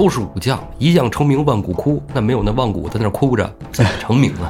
[0.00, 2.02] 都是武将，一将成名万骨枯。
[2.14, 4.48] 那没有那万骨在那儿哭着，怎么成名啊？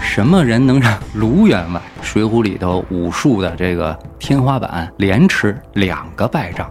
[0.00, 6.70] 什么人能让卢员外《水浒》里头武术的这个天花板连吃两个败仗？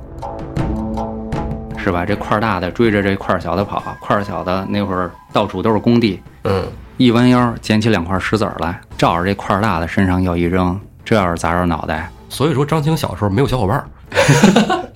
[1.77, 2.03] 是吧？
[2.03, 6.65] 这块大的追着这块小的跑，块小的那会儿到处都是工地，嗯，
[6.97, 13.85] 一弯腰捡起两块石子儿来，照着这块大的身上要一扔，这要是砸着脑袋，所以说张青小时候没有小伙伴儿。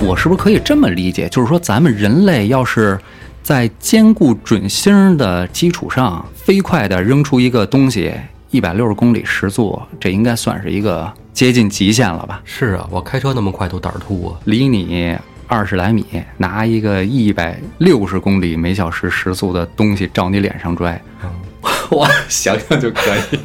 [0.00, 1.28] 我是不是可以这么理解？
[1.28, 2.98] 就是说，咱们人类要是
[3.42, 8.12] 在兼顾准星的基础上，飞快地扔出一个东西，
[8.50, 12.40] 一百六十公里时速，这应该算是一个接近极限了吧？
[12.44, 14.38] 是啊，我开车那么快都胆儿突啊。
[14.44, 15.16] 离你
[15.46, 16.04] 二十来米，
[16.36, 21.00] 拿一个一百六十公里每小时时速的东西照你脸上拽，
[21.90, 23.00] 我想想就可
[23.32, 23.38] 以。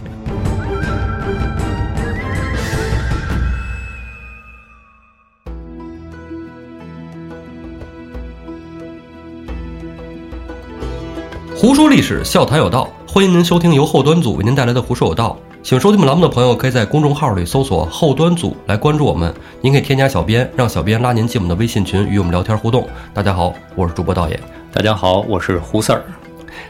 [11.63, 15.37] 胡说历史，笑谈有道，欢迎您收听由后端组为您带来的《胡说有道》。
[15.65, 19.33] 喜欢收听我们栏目的朋友，可以在公众号里搜索“后端组”来关注我们。
[19.61, 22.85] 您可以添加小编，让小编拉您进我们的微信群，与我们聊天互动。
[23.13, 24.37] 大家好，我是主播导演。
[24.73, 26.03] 大家好，我是胡四儿。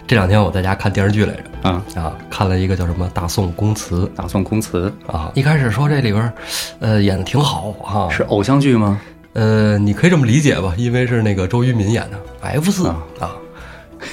[0.05, 5.31] 这两天我在家看电视剧来着，啊，啊，看了一个叫什么《大宋宫词大宋宫词》》啊。
[5.33, 6.31] 一开始说这里边，
[6.81, 9.01] 呃，演的挺好啊，是偶像剧吗？
[9.33, 13.31] 呃，你可以这么理解吧，因为是那个周渝民演的 F 四啊啊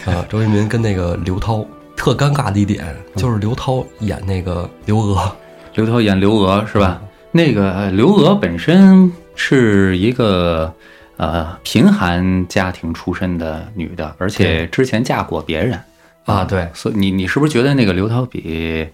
[0.06, 1.64] 啊，周渝民跟那个刘涛
[1.96, 5.36] 特尴尬的一点就是刘涛演那个刘娥，
[5.74, 7.02] 刘涛演刘娥是吧？
[7.32, 10.72] 那个呃刘娥本身是一个
[11.16, 15.78] 呃贫寒家庭出身的女的，而且之前嫁过别人
[16.24, 18.88] 啊对所以你你是不是觉得那个刘涛比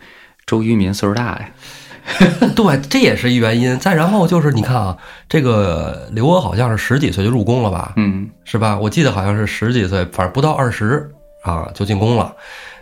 [0.44, 1.48] 周渝民岁数大呀？
[2.54, 3.78] 对，这也是一原因。
[3.78, 4.96] 再然后就是你看啊，
[5.28, 7.92] 这个刘娥好像是十几岁就入宫了吧？
[7.96, 8.78] 嗯，是吧？
[8.78, 11.10] 我记得好像是十几岁，反正不到二十
[11.42, 12.34] 啊就进宫了。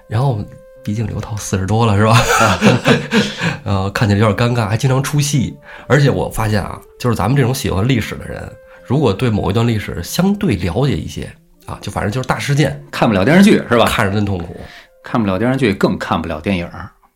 [0.09, 0.39] 然后
[0.85, 2.17] 毕竟刘涛四十多了，是吧？
[3.65, 5.57] 呃，看起来有点尴尬，还经常出戏。
[5.87, 8.47] 而且我发现啊，就是咱们这种喜欢历史的人，
[8.85, 11.31] 如果对某一段历史相对了解一些
[11.67, 13.87] 啊，就反正就是大事件，看不了电视剧是吧？
[13.87, 14.55] 看着真痛苦。
[15.03, 16.69] 看不了电视剧，更看不了电影。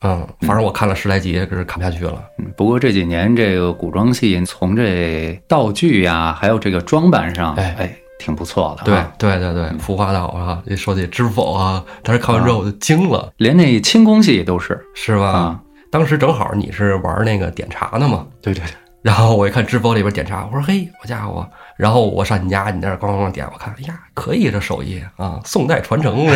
[0.02, 2.22] 嗯，反正我看了十来集，可是看不下去了。
[2.38, 9.12] 嗯，不过这几年这个古装戏从这道具呀，还有这个装扮上，哎哎，挺不错的、对啊。
[9.18, 15.26] 对对对，服化道啊，一说起知否啊，当时看完之后我就惊了，连那清宫戏都是是吧？
[15.26, 15.60] 啊。
[15.90, 18.70] 当时正好你是玩那个点茶的嘛，对对对，
[19.00, 21.48] 然后我一看知否里边点茶，我说嘿，好家伙！
[21.78, 26.26] 然后我上你家，你那儿咣咣咣点，我看，哎呀，可以这手艺啊，宋代传承，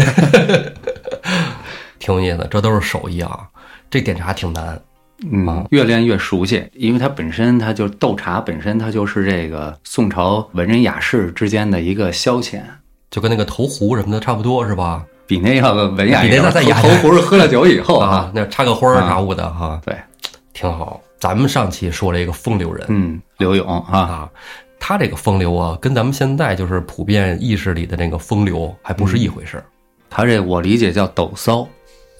[1.98, 2.48] 挺有意思。
[2.50, 3.46] 这都是手艺啊，
[3.92, 4.80] 这点茶挺难。
[5.30, 12.62] 嗯，越练越熟悉，因为它本身它就斗茶本身它就是这个宋朝文人雅士之间的一个消遣，
[13.10, 15.04] 就跟那个投壶什么的差不多，是吧？
[15.26, 16.40] 比那要文雅一点。
[16.40, 19.94] 比那再雅投壶是喝了酒以后啊，，那插个花儿啥物的哈，对，
[20.54, 21.00] 挺好。
[21.20, 24.30] 咱们上期说了一个风流人嗯，刘勇啊，啊，
[24.80, 29.64] 他这个风流啊，跟咱们现在就是普遍意识里的那个风流还不是一回事儿。
[30.10, 31.66] 他这我理解叫抖骚，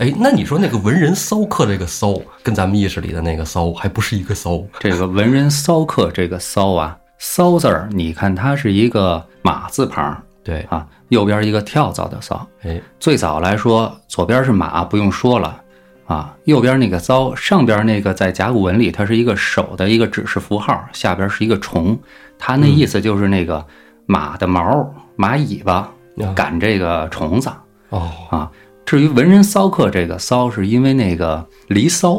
[0.02, 4.60] 哎，那你说那个文人骚客这个骚，跟咱们意识里的那个骚还不是一个骚？
[4.80, 12.44] 这个文人骚客这个骚啊，骚字儿，你看它是一个马字旁对，啊，右边一个跳蚤的蚤。
[12.62, 15.62] 哎，最早来说，左边是马，不用说了
[16.06, 21.96] 啊，右边那个糟，上边那个在甲骨文里它是一个手的一个指示符号，下边是一个虫，
[22.40, 23.64] 它那意思就是那个
[24.06, 25.74] 马的毛、马尾巴
[26.18, 27.48] 啊赶这个虫子
[27.90, 28.50] 哦，啊。
[28.92, 31.38] 至于文人骚客这个骚，是因为那个
[31.68, 32.10] 《离骚》，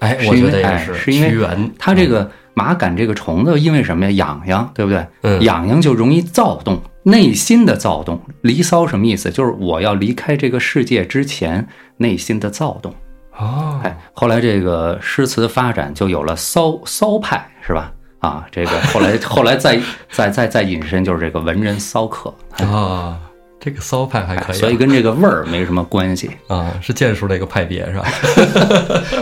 [0.00, 4.12] 哎，我觉得也是是因为屈原，它这个马杆这个虫子，因为什么呀？
[4.12, 5.06] 痒痒，对不对？
[5.22, 8.20] 嗯痒痒就容易躁动，内心的躁动。
[8.42, 9.30] 离骚什么意思？
[9.30, 12.94] 就是我要离开这个世界之前，内心的躁动。
[13.38, 17.90] 哦，哎，后来这个诗词发展就有了骚骚派，是吧？
[18.18, 19.80] 啊，这个后来后来再
[20.10, 23.18] 再再再引申就是这个文人骚客，啊，
[23.64, 26.28] 这个骚派还可以啊，所以跟这个味儿没什么关系。
[26.48, 28.06] 啊是剑术的一个派别是吧？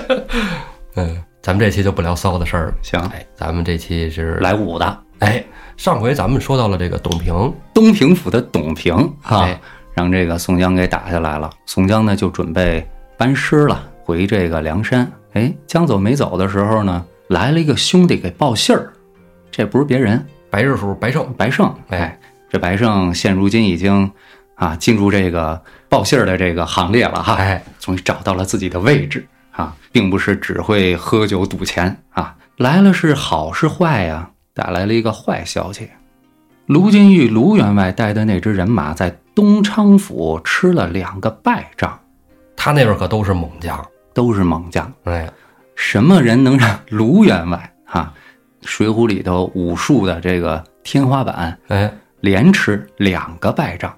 [0.96, 2.74] 嗯，咱们这期就不聊骚的事儿了。
[2.80, 5.44] 行，哎，咱们这期是来武的，哎，
[5.76, 9.60] 上回咱们说到了这个董平，东平府的董平啊哎，
[9.92, 11.50] 让这个宋江给打下来了。
[11.66, 12.88] 宋江呢就准备
[13.18, 15.06] 班师了，回这个梁山。
[15.34, 18.90] 哎，江走没走的时候呢，来了一个兄弟给报信儿，
[19.50, 21.72] 这不是别人，白日叔白胜，白胜。
[21.90, 22.18] 哎，
[22.50, 24.10] 这白胜现如今已经
[24.56, 34.30] 啊进入这个报信儿的这个行列了哈，哎，终于找到了自己的位置啊，并不是只会喝酒赌钱啊，来了是好是坏呀？
[34.52, 35.88] 带来了一个坏消息：
[36.66, 41.98] 卢俊义、卢员外带的那支人马在东昌府吃了两个败仗，
[42.56, 43.82] 他那边可都是猛将，
[44.12, 44.92] 都是猛将。
[45.04, 45.30] 哎，
[45.76, 48.12] 什么人能让卢员外哈，
[48.68, 51.90] 《水浒》里头武术的这个天花板，哎，
[52.20, 53.94] 连吃两个败仗？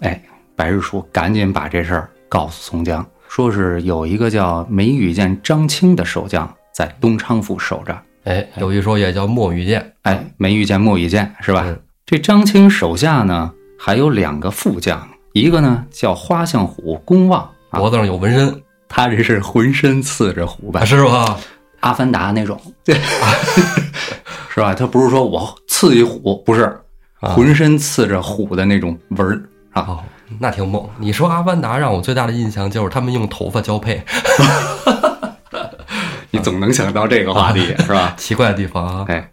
[0.00, 0.20] 哎，
[0.54, 7.96] 白日鼠赶紧把这事儿告诉宋江，说是有一个叫梅雨剑张清的守将在东昌府守着。
[8.24, 11.62] 哎，有一说也叫莫羽剑，哎，梅雨剑、莫羽剑是吧？
[11.66, 21.36] 嗯这张清手下呢还有两个副将，一个呢叫花象虎公望，啊，脖子上有纹身，他这是浑身刺着虎斑，是吧？
[21.80, 22.94] 阿凡达那种，对
[24.54, 24.72] 是吧？
[24.72, 26.76] 他不是说我刺一虎，不是，啊
[27.20, 29.42] 浑身刺着虎的那种纹儿
[29.72, 29.82] 啊。
[29.88, 30.04] 哦，
[30.38, 30.88] 那挺猛。
[30.98, 34.02] 你说《阿凡达》让我最大的印象就是他们用头发交配，
[36.30, 38.14] 你总能想到这个话题是吧？
[38.18, 39.04] 奇怪的地方啊。
[39.08, 39.30] 哎，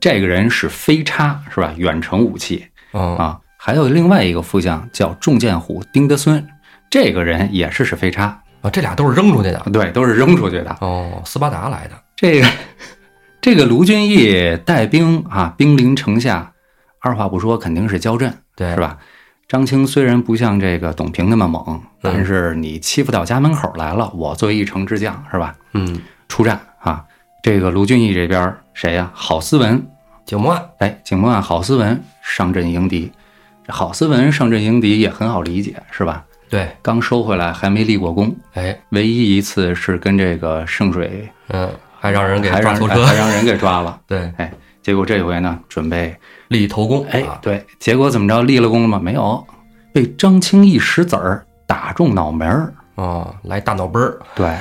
[0.00, 1.72] 这个人是飞叉是吧？
[1.76, 3.38] 远程武器嗯啊。
[3.56, 6.46] 还有另外一个副将叫重剑虎丁德孙，
[6.90, 8.24] 这个人也是是飞叉，
[8.60, 9.58] 啊，这俩都是扔出去的。
[9.72, 10.76] 对，都是扔出去的。
[10.80, 11.94] 哦，斯巴达来的。
[12.14, 12.48] 这个
[13.40, 16.52] 这个卢俊义带兵啊，兵临城下，
[17.04, 18.80] 二话不说肯定是交阵，对，是？
[18.80, 18.96] 吧？
[19.46, 25.54] 张青虽然不像这个董平那么猛，但是你欺负到家门口来了，我作为一城之将，是吧？
[25.74, 27.04] 嗯，出战啊！
[27.42, 29.86] 这个卢俊义这边谁呀、郝思文，
[30.24, 30.66] 景木案。
[30.78, 33.12] 哎，景木案郝思文上阵迎敌。
[33.66, 36.24] 这郝思文上阵迎敌也很好理解，是吧？
[36.48, 41.70] 对，刚收回来还没立过功，哎，唯一一次是跟这个圣水嗯，
[42.00, 43.04] 还让人给抓错车。
[43.04, 44.00] 还让人给抓了。
[44.08, 44.50] 对，哎，
[44.82, 46.16] 结果这回呢，准备
[46.48, 47.06] 立头功。
[47.10, 48.42] 哎啊，对，结果怎么着？
[48.42, 48.98] 立了功了吗？
[49.02, 49.44] 没有，
[49.92, 52.74] 被张青一石子儿打中脑门儿。
[52.96, 54.18] 哦，来大脑杯儿。
[54.34, 54.56] 对，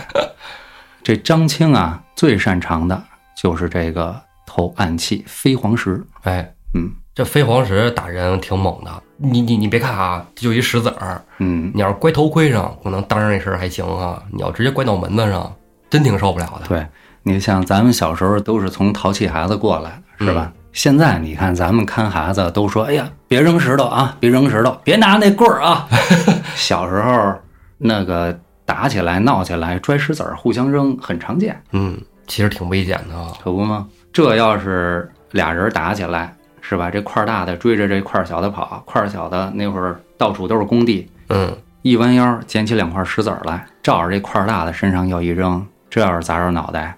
[1.03, 3.01] 这张青啊，最擅长的
[3.35, 6.03] 就是这个投暗器飞黄石。
[6.23, 8.91] 哎，嗯这飞黄石打人挺猛的。
[9.17, 14.21] 你你你别看啊，就一石子儿，嗯，你要是乖头盔上，可能当上一身还行啊。
[14.31, 15.55] 你要直接乖脑门子上，
[15.91, 16.67] 真挺受不了的。
[16.67, 16.87] 对，
[17.21, 20.51] 你像咱们小时候都是从淘气孩子过来的，是吧？
[20.73, 25.87] 现在你看咱们看孩子都说，哎呀，别扔石头啊，别扔石头，别拿那棍儿啊。
[26.55, 27.33] 小时候
[27.77, 31.95] 那个打起来、闹起来、摔石子儿、互相扔很常见，嗯，
[32.27, 33.31] 其实挺危险的啊。
[33.43, 33.87] 可不吗？
[34.11, 36.89] 这要是俩人打起来，是吧？
[36.89, 46.95] 这块儿大的追着这块儿小的跑，块儿小的那会儿到处都是工地，嗯，一弯腰捡起两块石子儿来，照着这块儿大的身上要一扔，这要是砸着脑袋，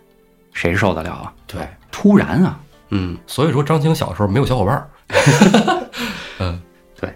[0.54, 1.34] 谁受得了啊？
[1.46, 2.58] 对，突然啊，
[2.96, 4.90] 嗯，所以说张青小时候没有小伙伴儿。
[6.40, 6.62] 嗯，
[7.00, 7.14] 对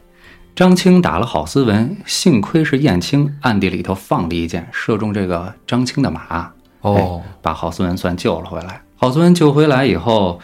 [0.55, 8.81] 张青打了郝思文，幸亏是燕青暗地里头放了一箭，射中这个张青的马，哦，把郝思文算救了回来。
[8.97, 10.39] 郝思文救回来以后，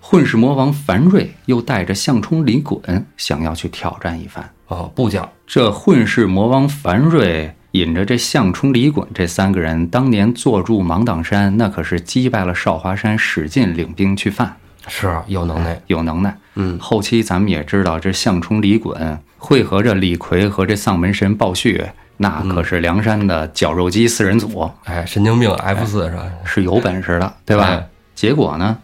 [0.00, 4.50] 混世魔王樊瑞又带着项冲、李衮想要去挑战一番。
[4.68, 5.28] 哦，不讲。
[5.46, 14.56] 这混世魔王樊瑞引着这项冲、李衮这三个人，当年坐住芒砀山，那可是击败了少华山史进领兵去犯，
[14.88, 15.80] 是有能耐。
[15.86, 16.36] 有能耐。
[16.54, 21.84] 嗯，后期咱们也知道，这项冲、李衮会合着李逵和这丧门神鲍旭，
[22.16, 26.24] 那可是梁山的绞肉机四人组，哎，神经病 F 四是吧？
[26.44, 27.64] 是有本事的，对吧？
[27.64, 28.76] 哎结果呢，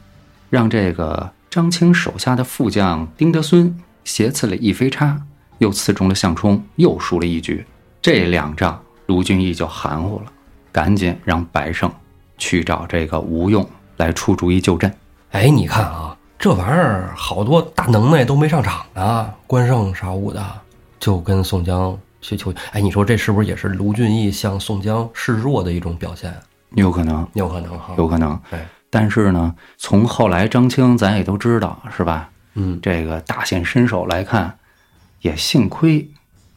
[0.49, 5.21] 让这个张清手下的副将丁德孙斜刺了一飞叉，
[5.59, 7.67] 又刺中了项冲，又输了一局。
[8.01, 10.27] 这两仗，卢俊义就含糊了，
[10.71, 11.91] 赶紧让白胜
[12.39, 14.95] 去找这个吴用来出主意救阵。
[15.35, 20.41] 哎，你看啊，这玩意儿好多大能耐都没上场呢，关胜啥武的，
[21.01, 22.55] 就跟宋江去求。
[22.71, 26.33] 哎，你说这是不是也是卢俊义向宋江示弱的一种表现？
[26.77, 27.95] 有可能，有可能哈。
[27.99, 28.41] 有可能。
[28.53, 32.31] 哎，但是呢，从后来张青咱也都知道，是吧？
[32.55, 34.57] 嗯，这个大显身手来看，
[35.23, 36.09] 也幸亏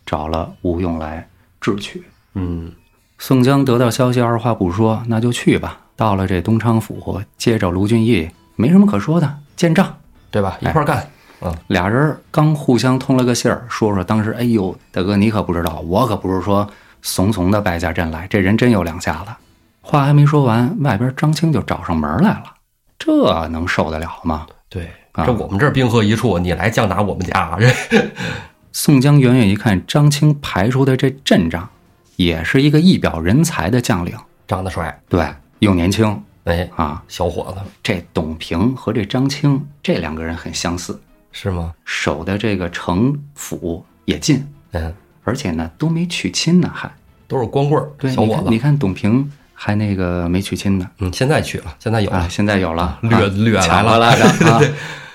[0.05, 1.27] 找了吴用来
[1.59, 2.03] 智取。
[2.35, 2.71] 嗯，
[3.17, 5.79] 宋江得到消息，二话不说，那就去吧。
[5.95, 9.97] 到了这东昌府，接着卢俊义，没什么可说的，见账。
[10.29, 10.57] 对吧？
[10.59, 11.07] 一块儿干。
[11.39, 16.67] 嗯，俩人刚互相通了个信儿，说说当时，哎呦，大哥你可不知道，我可不是说
[17.01, 19.31] 怂怂的败下阵来，这人真有两下子。
[19.81, 22.43] 话还没说完，外边张青就找上门来了，
[22.99, 24.47] 这能受得了吗？
[24.67, 28.05] 对，啊这我们这儿兵合一处，你来将打我们家，这
[28.73, 31.69] 宋江远远一看，张青排出的这阵仗，
[32.17, 34.99] 也是一个一表人才的将领，长得帅。
[35.07, 35.25] 对，
[35.59, 37.03] 又年轻哎，啊。
[37.07, 40.99] 小伙子这董平和这张青这两个人很相似，
[41.31, 41.73] 是吗？
[41.85, 46.91] 守的这个城府也近，嗯，而且呢都没娶亲呢，还
[47.27, 48.11] 都是光棍儿，对。
[48.11, 54.61] 小伙子你看，你看董平还那个没娶亲呢嗯，现在娶了，现在有啊，了，现在有了，略啊略来了来着 啊，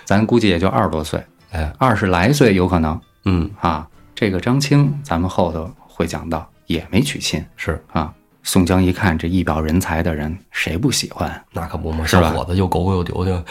[0.04, 3.88] 咱估计也就二十多岁，哎，二十来岁有可能嗯，啊。
[4.14, 8.12] 这个张青，咱们后头会讲到，也没娶亲是，啊。
[8.42, 11.44] 宋江一看这一表人才的人，谁不喜欢？
[11.52, 13.44] 那可不嘛，小伙子又狗狗又丢丢，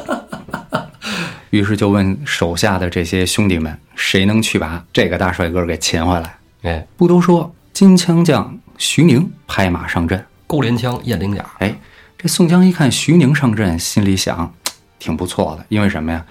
[1.50, 6.36] 于是就问手下的这些兄弟们，谁能去把这个大帅哥给擒回来？
[6.62, 10.24] 哎，不都说金枪将徐宁拍马上阵？
[10.46, 11.74] 勾连枪，验灵甲，哎，
[12.18, 14.52] 这宋江一看徐宁上阵，心里想，
[14.98, 16.24] 挺不错的，因为什么呀？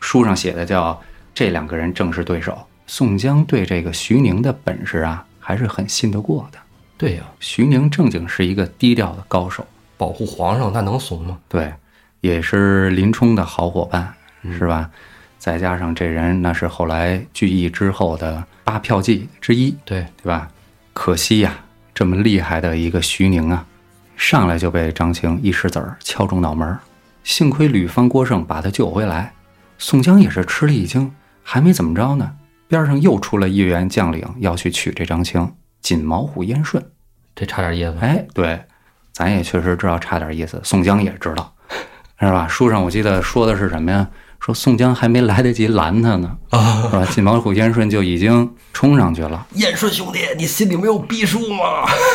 [0.00, 0.98] 书上写的叫
[1.34, 2.66] 这两个人正是对手。
[2.86, 6.58] 宋江对这个徐宁的本事啊，还是很信得过的。
[6.96, 11.38] 对呀，徐宁正经是一个低调的高手，保护皇上，那能怂吗？
[11.48, 11.72] 对，
[12.20, 14.14] 也是林冲的好伙伴，
[14.58, 14.90] 是吧？
[15.38, 20.48] 再加上这人那是后来聚义之后的八票计之一，对，对吧？
[20.92, 21.54] 可惜呀、
[21.92, 23.66] 这么厉害的一个徐宁啊，
[24.16, 26.78] 上来就被张青一石子儿敲中脑门儿。
[27.24, 29.32] 幸亏吕方、郭盛把他救回来，
[29.78, 32.30] 宋江也是吃了一惊，还没怎么着呢，
[32.68, 35.52] 边上又出了一员将领要去取这张青，
[35.84, 36.82] 锦毛虎燕顺。
[37.36, 37.94] 这差点意思。
[38.00, 38.60] 哎，对，
[39.12, 41.54] 咱也确实知道差点意思，宋江也知道，
[42.18, 42.48] 是吧？
[42.48, 44.08] 书上我记得说的是什么呀？
[44.40, 47.06] 说宋江还没来得及拦他呢，啊是吧？
[47.06, 49.46] 锦毛虎燕顺就已经冲上去了。
[49.52, 51.64] 燕顺兄弟，你心里没有逼数吗？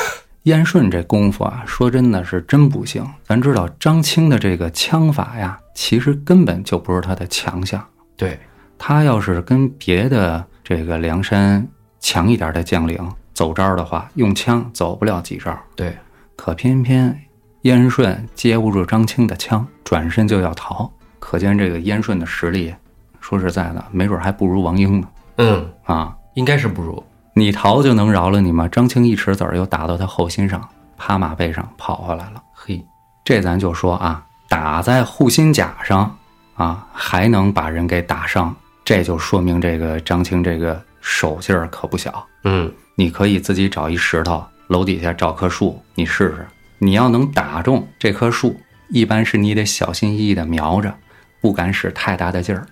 [0.43, 3.05] 燕顺这功夫啊，说真的是真不行。
[3.27, 7.85] 咱知道张青的这个枪法呀，其实根本就不是他的强项。
[8.15, 8.39] 对，
[8.77, 11.67] 他要是跟别的这个梁山
[11.99, 12.97] 强一点的将领
[13.39, 15.58] 走招的话，用枪走不了几招。
[15.74, 15.98] 对，
[16.36, 17.17] 可偏偏
[17.62, 20.91] 燕顺接不住张青的枪，转身就要逃。
[21.19, 22.75] 可见这个燕顺的实力，
[23.22, 25.08] 说实在的，没准还不如王英呢。
[25.38, 27.01] 嗯，啊，应该是不如。
[27.34, 28.67] 你逃就能饶了你吗？
[28.67, 30.67] 张青一尺子儿又打到他后心上，
[30.98, 32.43] 趴马背上跑回来了。
[32.53, 32.86] 嘿，
[33.24, 36.13] 这咱就说啊，打在护心甲上
[36.55, 38.53] 啊，还能把人给打伤，
[38.84, 42.27] 这就说明这个张青这个手劲儿可不小。
[42.44, 46.48] 嗯，你可以自己找一石头，楼底下找棵树，你试试。
[46.77, 50.94] 你要能打中这棵树，一般是你得小心翼翼地瞄着，
[51.41, 52.65] 不敢使太大的劲儿，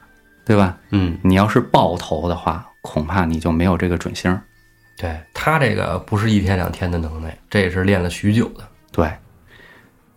[0.45, 0.77] 对吧？
[0.91, 4.41] 嗯，你要是爆头的话，恐怕你就没有这个准星儿。
[4.97, 8.67] 对他这个不是一天两天的能耐，这也是练了许久的。
[8.91, 9.11] 对，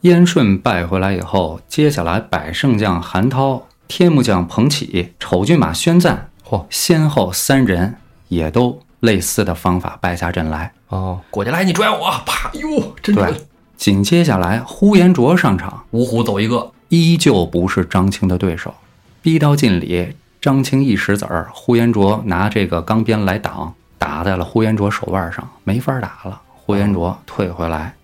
[0.03, 7.95] 燕顺败回来以后，接下来百胜将韩涛、天目将彭起、丑骏马宣赞，嚯，先后三人
[8.27, 10.73] 也都类似的方法败下阵来。
[10.89, 13.37] 哦，过去来，你拽我，啪，哟，真对准。，
[13.77, 18.75] 紧接下来呼延灼上场，五虎走一个，依旧不是张青的对手，
[19.23, 26.41] 逼到近里，张青一石子儿，呼延灼拿这个钢鞭来挡，打在了呼延灼手腕上，没法打了。
[26.53, 27.95] 呼延灼退回来，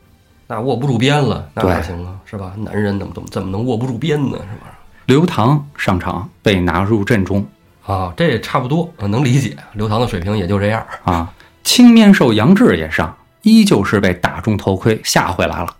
[0.47, 2.15] 那握不住鞭了，那对哪行啊？
[2.25, 2.53] 是吧？
[2.57, 4.37] 男人怎么怎么怎么能握不住鞭呢？
[4.38, 4.73] 是吧？
[5.07, 7.45] 刘唐上场被拿入阵中
[7.87, 9.57] 啊，这也差不多，呃能理解。
[9.75, 10.85] 刘唐的水平也就这样。
[11.05, 11.33] 啊。
[11.62, 15.76] 青面兽杨志也上，依旧是被打中头盔，吓回来了。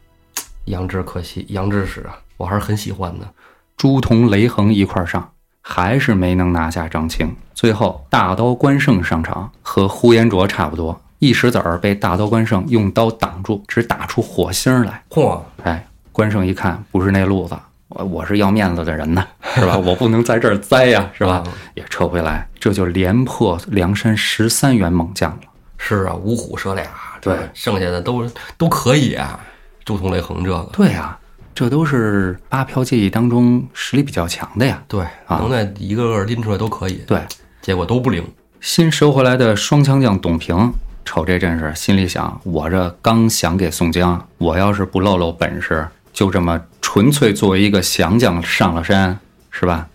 [0.65, 3.29] 杨志可惜，杨志史啊，我还是很喜欢的。
[3.77, 5.31] 朱仝、雷横一块儿上，
[5.63, 7.35] 还是没能拿下张青。
[7.55, 15.03] 最后大刀关胜上场，和呼延灼差不多，一石子儿被大刀关胜用刀挡住，只打出火星来。
[15.09, 17.57] 嚯，哎，关胜一看不是那路子，
[17.97, 19.79] 我我是要面子的人呢， 是吧？
[19.79, 21.43] 我不能在这儿栽呀，是吧？
[21.75, 25.41] 也撤回来，这就连破梁山十三员猛将了。
[25.79, 26.85] 是啊，五虎射俩，
[27.21, 29.41] 对剩下的都都可以啊。
[29.85, 31.19] 朱仝、雷横这个，对啊、
[31.55, 34.83] 这都是八骠技艺当中实力比较强的呀。
[34.89, 37.03] 对，啊能在一个个拎出来都可以。
[37.07, 37.21] 对，
[37.63, 38.23] 结果都不灵。
[38.61, 40.73] 新收回来的双枪将董平，
[41.05, 45.87] 瞅这阵势，心里想：我这刚想给宋江，我要是不露露本事，
[46.17, 49.19] 就这么纯粹作为一个降将上了山，
[49.51, 49.87] 是吧？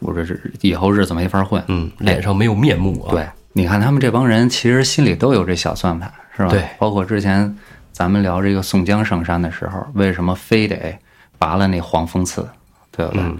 [0.00, 1.62] 我这是以后日子没法混。
[1.68, 3.10] 嗯，脸上没有面目啊。
[3.12, 6.48] 对，你看他们这帮人，其实心里都有这小算盘，是吧？
[6.48, 7.56] 对包括之前
[7.92, 10.98] 咱们聊这个宋江上山的时候，为什么非得
[11.38, 12.48] 拔了那黄蜂刺，
[12.90, 13.22] 对不对？
[13.22, 13.38] 嗯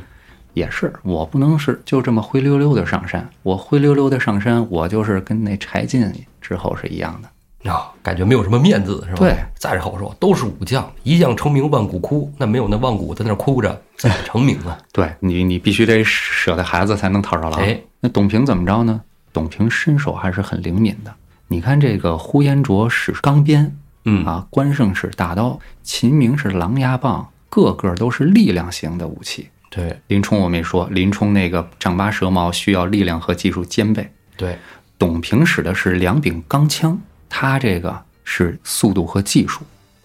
[0.54, 6.08] 也是，我不能是就这么灰溜溜的上山，我灰溜溜的上山，我就是跟那柴进
[6.40, 7.28] 之后是一样的。
[7.64, 9.18] 啊，感觉没有什么面子，是吧？
[9.18, 14.78] 对，再者好说，都是武将，一将成名万骨枯，那没有那万骨在那儿哭着，怎么成名啊？
[14.92, 17.60] 对你，你必须得舍得孩子才能套上狼。
[17.60, 19.00] 哎，那董平怎么着呢？
[19.32, 21.12] 董平身手还是很灵敏的。
[21.48, 29.48] 你看这个呼延灼使钢鞭，嗯啊，关胜使大刀，秦明是狼牙棒，个个都是力量型的武器。
[29.70, 34.10] 对林冲我没说，林冲那个丈八蛇矛需要力量和技术兼备。
[34.36, 34.56] 对，
[34.98, 39.62] 董平使的是两柄钢枪，他这个是速度和技术。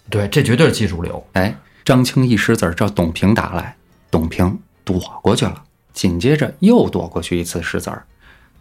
[0.09, 1.25] 对，这绝对是技术流。
[1.33, 3.75] 哎，张青一石子儿，叫董平打来，
[4.11, 5.63] 董平躲过去了，
[5.93, 8.05] 紧接着又躲过去一次石子儿，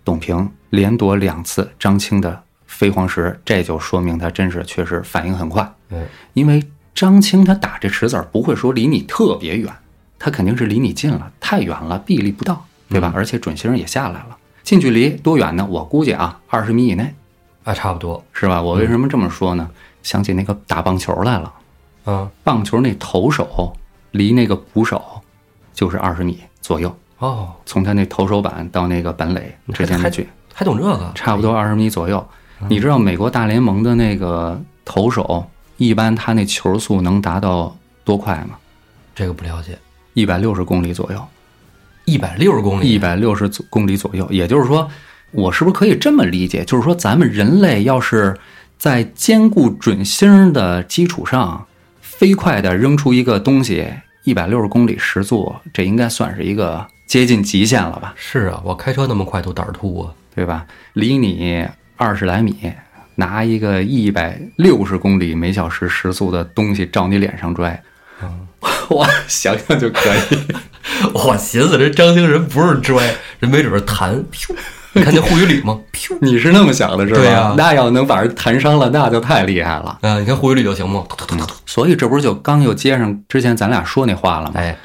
[0.04, 5.71] 董平连躲两次张青的飞黄石，这就说明他真是确实反应很快。
[5.90, 6.62] 嗯，因为
[6.95, 9.73] 张青他打这识字儿不会说离你特别远，
[10.19, 13.12] 他肯定是离你近了，太远了臂力不到，对吧？
[13.14, 15.66] 而且准星也下来了，近距离多远呢？
[15.69, 17.14] 我估计啊，二十米以内，
[17.64, 18.23] 啊，差不多。
[18.33, 18.61] 是吧？
[18.61, 19.69] 我为什么这么说呢？
[20.02, 21.52] 想起那个打棒球来了。
[22.07, 23.73] 嗯，棒球那投手
[24.11, 25.00] 离那个捕手
[25.73, 31.12] 就是二十米左右，哦，从他那投手板到那个本垒之间的距，还懂这个？
[31.14, 32.26] 差不多二十米左右。
[32.69, 35.45] 你知道美国大联盟的那个投手，
[35.76, 38.57] 一般他那球速能达到多快吗？
[39.14, 39.78] 这个不了解。
[40.14, 41.25] 一百六十公里左右，
[42.04, 44.26] 一百六十公里，一百六十公里左右。
[44.31, 44.90] 也就是说，
[45.33, 46.65] 我是不是可以这么理解？
[46.65, 48.37] 就是说，咱们人类要是
[48.79, 51.67] 在兼顾准星的基础上，
[52.01, 53.89] 飞快的扔出一个东西，
[54.25, 58.15] 一百六十公里时速，这应该算是一个接近极限了吧？
[58.17, 60.12] 是啊，我开车那么快都胆儿突啊。
[60.35, 60.67] 对吧？
[60.95, 62.73] 离你二十来米，
[63.17, 67.83] 拿一个一百六十公里每小时时速的东西照你脸上拽，
[68.89, 70.39] 我想想就可以。
[71.12, 74.57] 我寻思这张星人不是拽，人没准是弹，噗！
[74.95, 75.79] 你看见护羽吕吗？
[76.21, 77.21] 你是那么想的，是吧？
[77.21, 79.99] 对呀那要能把人弹伤了，那就太厉害了。
[80.03, 81.05] 啊，你看护羽吕就行吗？
[81.67, 84.55] 所以这不是就刚又接上之前咱俩说那话了吗？
[84.57, 84.77] 哎，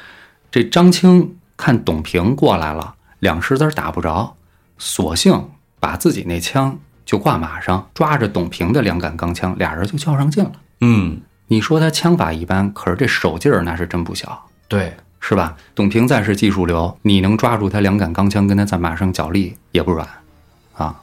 [0.50, 4.34] 这张青看董平过来了，两石子儿打不着，
[4.78, 10.52] 索性把自己那枪就挂马上，抓着董平的两杆钢枪，俩人就较上劲了。
[10.80, 15.56] 嗯，你说他枪法一般，可是这手劲儿那是真不小，对，是吧？
[15.74, 20.06] 董平再是技术流，你能抓住他两杆钢枪，跟他在马上角力也不软
[20.74, 21.02] 啊。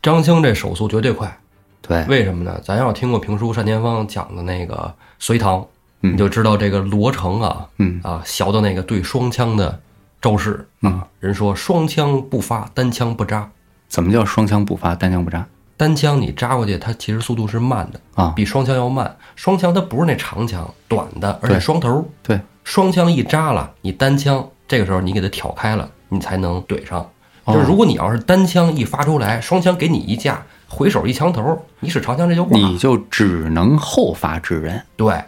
[0.00, 1.38] 张青这手速绝对快。
[1.80, 2.60] 对，为什么呢？
[2.62, 5.66] 咱要听过评书单田芳讲的那个隋唐，
[6.02, 9.80] 嗯你就知道这个罗成啊，嗯啊，学的那个对双枪的
[10.20, 11.06] 招式啊。
[11.18, 13.48] 人说双枪不发，单枪不扎。
[13.88, 15.46] 怎么叫双枪不发，单枪不扎
[15.78, 18.32] 单枪你扎过去，它其实速度是慢的，啊？
[18.36, 19.16] 比双枪要慢。
[19.34, 22.06] 双枪它不是那长枪，短的，而且双头。
[22.22, 22.38] 对，
[22.68, 27.00] 双枪一扎了，你单枪这个时候你给它挑开了，你才能怼上。
[27.44, 32.68] 哦就是如果你要是单枪一发出来，双枪给你一架，回手一枪头，你使长枪这就挂了。
[32.68, 34.84] 你就只能后发制人。
[34.98, 35.18] 对，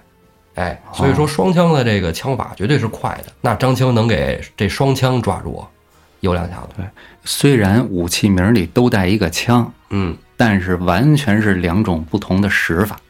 [0.57, 3.33] 哎，所以说双枪的这个枪法绝对是快的。
[3.41, 5.65] 那张青能给这双枪抓住，
[6.21, 6.69] 有两下子。
[6.77, 6.85] 对
[7.25, 13.01] 虽然武器名里都带一个枪，嗯，但是完全是两种不同的使法。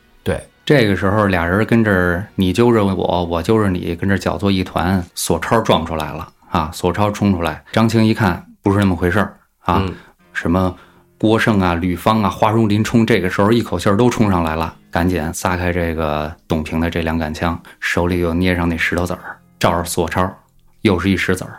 [0.71, 5.05] 对，这个时候，俩人跟这儿你揪着我，我揪着你，跟这儿搅作一团。
[5.17, 6.71] 索超撞出来了啊！
[6.73, 9.93] 索超冲出来，张青一看不是那么回事儿啊，嗯
[10.33, 10.73] 什么
[11.19, 20.33] 郭胜啊、吕方啊、花荣、林冲，这个时候一口气儿都冲上来了，赶紧撒开这个董平的这两杆枪，手里又捏上那石头子儿，照着索超
[20.83, 21.59] 又是一石子儿，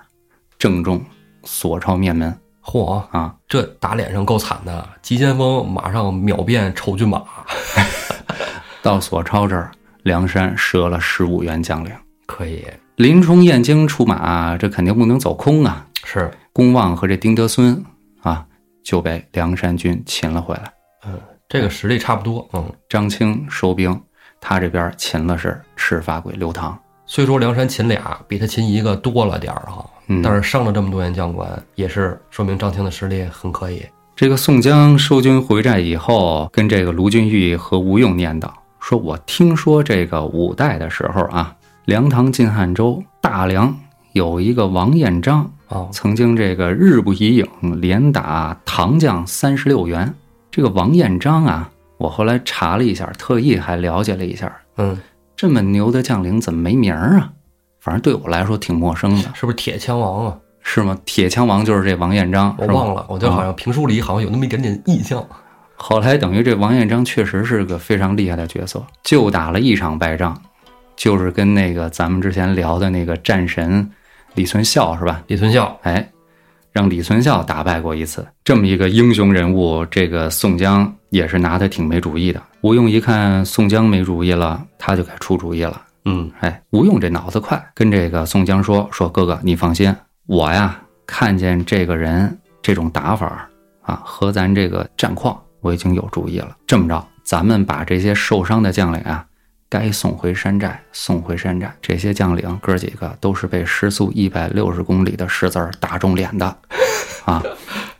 [0.57, 1.03] 正中
[1.43, 3.35] 索超面门嚯，啊！
[3.45, 4.87] 这打脸上够惨的。
[5.01, 7.21] 急先锋马上秒变丑骏马，
[8.81, 9.71] 到索超这儿，
[10.03, 11.91] 梁山折了十五员将领。
[12.25, 12.65] 可以
[12.95, 15.85] 林冲、燕京出马，这肯定不能走空啊！
[16.03, 17.83] 是，公望和这丁德孙
[18.21, 18.45] 啊，
[18.83, 20.71] 就被梁山军擒了回来。
[21.05, 22.47] 嗯，这个实力差不多。
[22.53, 23.99] 嗯，张清收兵，
[24.39, 26.77] 他这边擒了是赤发鬼刘唐。
[27.05, 33.85] 虽说梁山擒俩比他擒一个多了点儿哈，嗯但是伤了这么多员将官，也是说明张清的实力很可以。
[34.15, 38.49] 这个宋江收军回寨以后，跟这个卢俊义和吴用念叨
[38.81, 43.73] 说：“我听说这个五代的时候啊，梁唐晋汉周大梁
[44.11, 47.45] 有一个王彦章，哦，曾经这个日不以影，
[47.79, 50.13] 连打唐将三十六员。
[50.49, 54.99] 这个王彦章啊，我后来查了一下，特意还了解了一下，嗯，
[55.37, 57.31] 这么牛的将领怎么没名儿啊？
[57.79, 60.37] 反正对我来说挺陌生的，是不是铁枪王啊？
[60.63, 60.97] 是吗？
[61.05, 65.25] 铁枪王就是这王彦章，我忘了，我觉得好像评书里好像有那么一点点印象。
[65.83, 70.39] 后来等于这王彦章确实是个非常厉害的角色，就打了一场败仗，
[70.95, 73.89] 就是跟那个咱们之前聊的那个战神
[74.35, 75.23] 李存孝是吧？
[75.25, 76.07] 李存孝，哎，
[76.71, 82.39] 让李存孝打败过一次，这么一个英雄人物，这个宋江也是拿他挺没主意的。
[82.61, 85.81] 吴用一看宋江没主意了，他就该出主意了。
[86.05, 89.93] 嗯，哎，吴用这脑子快，跟这个宋江说：“说哥哥，你放心，
[90.27, 93.49] 我呀看见这个人这种打法
[93.81, 96.55] 啊，和咱这个战况，我已经有主意了。
[96.67, 99.25] 这么着，咱们把这些受伤的将领啊，
[99.69, 101.73] 该送回山寨，送回山寨。
[101.81, 106.45] 这些将领哥几个都是被时速一百六十公里的石子儿打中脸的，
[107.25, 107.41] 啊，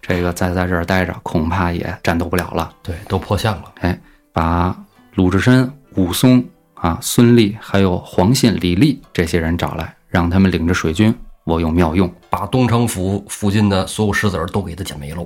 [0.02, 2.74] 这个再在这儿待着，恐怕也战斗不了了。
[2.84, 3.71] 对，都破相了。
[3.82, 3.97] 哎，
[4.34, 4.76] 把
[5.15, 6.43] 鲁智深、武松
[6.74, 12.12] 啊孙立还有黄信、李立这些人找来，让他们领着水军，我有妙用。
[12.30, 15.26] 把东城府附近的所有石子儿都给他捡没了，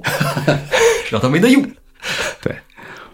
[1.10, 1.64] 让他没得用。
[2.42, 2.56] 对，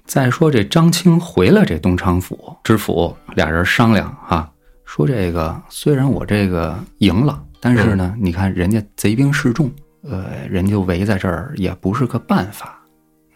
[0.05, 4.49] 再说这张青回了这东昌府知府，俩人商量啊，
[4.85, 9.71] 说这个虽然我这个赢了，但是呢，你看人家贼兵势众，
[10.03, 12.79] 呃，人就围在这儿也不是个办法，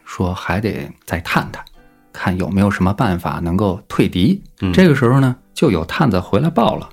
[0.04, 1.64] 说还得再探探，
[2.12, 4.42] 看有没有什么办法能够退敌。
[4.62, 6.90] 嗯这个时候呢，就有探子回来报了，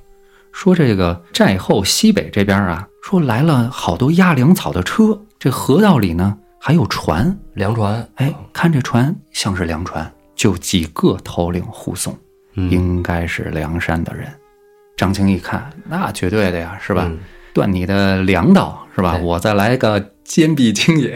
[0.53, 7.37] 说这个寨后西北这边啊，说来了好多压粮草的车，这河道里呢还有船。
[7.55, 12.17] 粮船，哎，看这船像是粮船，就几个头领护送，
[12.55, 14.33] 嗯应该是梁山的人。
[14.97, 17.07] 张青一看，那绝对的呀，是吧？
[17.09, 17.19] 嗯
[17.53, 19.17] 断你的粮道是吧？
[19.17, 21.13] 我再来个坚壁清野。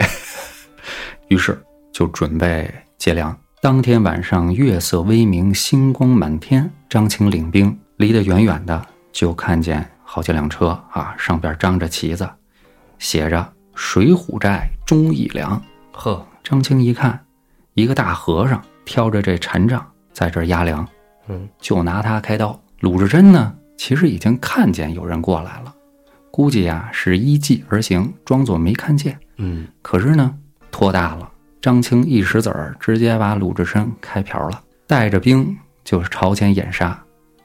[1.29, 1.57] 于是
[1.93, 3.35] 就准备接粮。
[3.61, 6.69] 当天晚上，月色微明，星光满天。
[6.89, 12.29] 张青领兵离得远远的，就看见好几辆车啊，上边张着旗子，
[12.99, 15.61] 写着“水浒寨忠义粮”。
[15.93, 17.23] 呵，张青一看，
[17.75, 20.85] 一个大和尚挑着这禅杖在这儿压粮，
[21.27, 22.59] 嗯，就拿他开刀。
[22.79, 25.73] 鲁智深呢，其实已经看见有人过来了，
[26.31, 29.17] 估计呀是依计而行，装作没看见。
[29.37, 30.35] 嗯，可是呢，
[30.71, 36.99] 托大了，张青一石子儿直接把鲁智深开瓢了，带着兵就是朝前掩杀。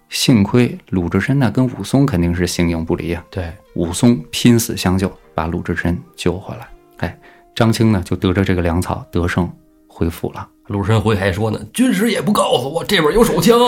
[0.09, 6.69] 幸亏鲁智深呢跟武松肯定是形影不离呀、对，武松拼死相救，把鲁智深救回来。
[6.99, 7.19] 哎，
[7.55, 9.51] 张青呢就得着这个粮草得胜
[9.87, 10.49] 回府了。
[10.69, 13.59] 鲁智深回还说呢，军师也不告诉我这边有手枪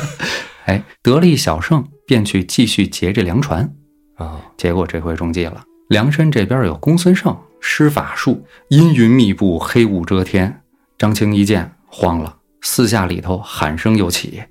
[0.66, 3.72] 哎，得了一小胜，便去继续劫这粮船。
[4.16, 10.62] 啊，结果这回中计了，梁山这边有公孙胜施法术，阴云密布，黑雾遮天。
[10.98, 14.42] 张青一见慌了，四下里头喊声又起。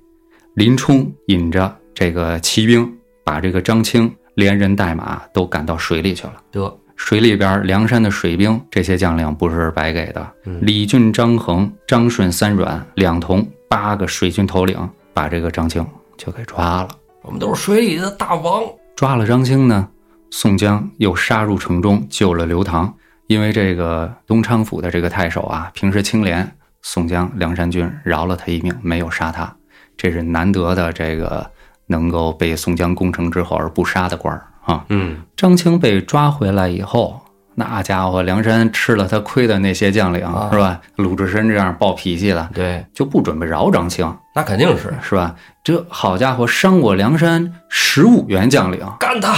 [0.54, 2.92] 林冲引着这个骑兵，
[3.24, 6.34] 把这个张青连人带马都赶到水里去了。
[6.52, 10.24] 得，水里边，梁山的水兵这些将领不是白给的。
[10.44, 15.84] 嗯李俊、张衡、张顺、三阮两同八个水军头领，把这个张清
[16.16, 16.88] 就给抓了。
[17.22, 18.62] 我们都是水里的大王。
[18.94, 19.88] 抓了张清呢，
[20.30, 22.94] 宋江又杀入城中救了刘唐。
[23.26, 29.52] 因为这个东昌府的这个太守啊，平时清廉，宋江梁山军饶了他一命，没有杀他，
[29.96, 31.50] 这是难得的这个
[31.88, 34.84] 能够被宋江攻城之后而不杀的官儿啊。
[34.88, 37.20] 嗯，张青被抓回来以后，
[37.56, 40.80] 那家伙梁山吃了他亏的那些将领、啊是吧？
[40.96, 45.34] 鲁智深这样暴脾气的，对，就不准备饶张青那肯定是是吧？
[45.64, 49.34] 这好家伙，伤我梁山十五员将领，干他！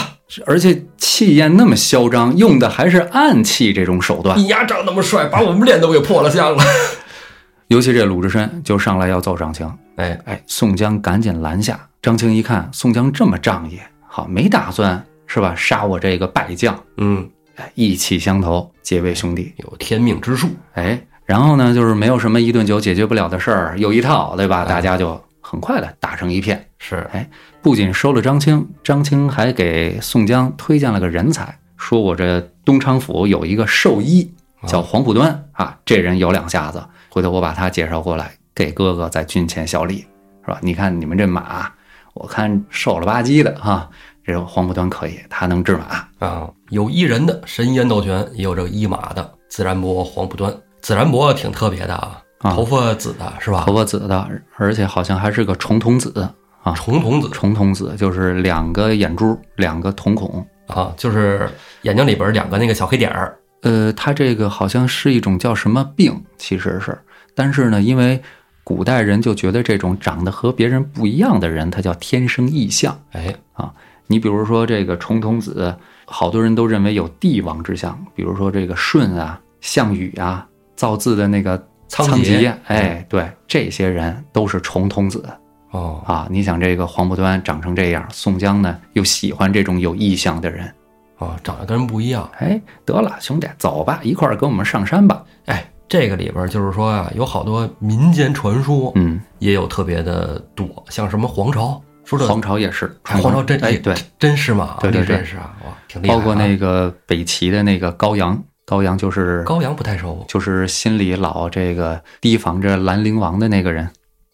[0.46, 4.38] 而且气焰那么嚣张，用的还是暗器这种手段。
[4.38, 6.62] 你丫长那么帅，把我们脸都给破了相了。
[7.66, 11.80] 尤其这鲁智深就上来要揍张青，哎，哎，宋江赶紧拦下。
[12.02, 15.54] 张青一看宋江这么仗义，好没打算是吧？
[15.54, 19.52] 杀我这个败将，嗯，哎，意气相投，结为兄弟。
[19.58, 20.48] 有天命之术。
[20.72, 24.62] 哎，然后呢，就是没有什么一顿酒解决不了的事儿，有一套，对吧？
[24.62, 26.66] 哎大家就很快的打成一片。
[26.78, 27.28] 是，哎
[27.60, 34.32] 不仅收了张青，张青还给宋江推荐了个人才，说我这东昌府有一个兽医
[34.66, 40.06] 叫黄浦端啊，这人有两下子，回头我把他介绍过来，给哥哥在军前效力，
[40.42, 40.58] 是吧？
[40.62, 41.70] 你看你们这马，
[42.14, 43.88] 我看瘦了吧唧的哈、
[44.24, 46.26] 这黄浦端可以，他能治马。
[46.26, 50.54] 啊，有一人的神烟道拳，也有这个医马的自然伯黄浦端。
[50.80, 53.74] 自然伯挺特别的啊，啊头发紫的是吧头？
[53.74, 56.28] 发紫的，而且好像还是个重瞳子
[56.62, 60.46] 啊，重瞳子重瞳子就是两个眼珠，两个瞳孔。
[60.66, 61.50] 啊，就是
[61.82, 63.36] 眼睛里边两个那个小黑点儿。
[63.62, 66.96] 呃，它这个好像是一种叫什么病，其实是，
[67.34, 68.22] 但是呢，因为
[68.70, 72.96] 古代人就觉得这种长得和别人不一样的人，他叫天生异象。
[73.10, 73.74] 哎啊，
[74.06, 85.28] 你比如说这个重瞳子，好多人都认为有帝王之相，比如说这个舜啊、项羽啊，造字的那个仓颉颉哎，对，这些人都是重瞳子
[85.72, 86.28] 哦，啊。
[86.30, 90.72] 你想这个黄伯端长成这样，宋江呢又喜欢这种有异象的人，
[91.18, 92.30] 哦，长得跟人不一样。
[92.38, 95.24] 哎，得了，兄弟，走吧，一块儿跟我们上山吧。
[95.90, 104.76] 哎，这个里边就是说啊，有好多民间传说，嗯，也有特别的多，像什么皇朝，说这皇朝也是，黄巢真哎，对，真是吗？
[104.80, 105.16] 对对对。
[105.16, 106.16] 真是啊，哇，挺厉害啊。
[106.16, 110.24] 包括那个北齐的那个高阳，高阳就是高阳不太熟。
[110.28, 113.90] 就是心里老这个提防着兰陵王的那个人，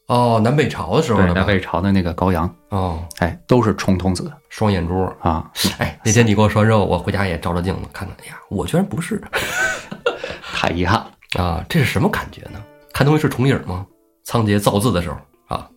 [0.09, 1.47] 哦，南北朝的时候，的南？
[1.47, 4.31] 北朝的那个高阳，哦，哎，都是重瞳子。
[4.51, 5.11] 双眼珠。
[5.21, 9.19] 啊，哎，那天你给我说完之后，我回家也照照镜子看看，哎呀，我居然不是。
[10.55, 11.11] 太遗憾了。
[11.37, 11.64] 啊！
[11.68, 12.62] 这是什么感觉呢？
[12.92, 13.87] 看东西是重影吗？
[14.25, 15.68] 仓颉造字的时候啊，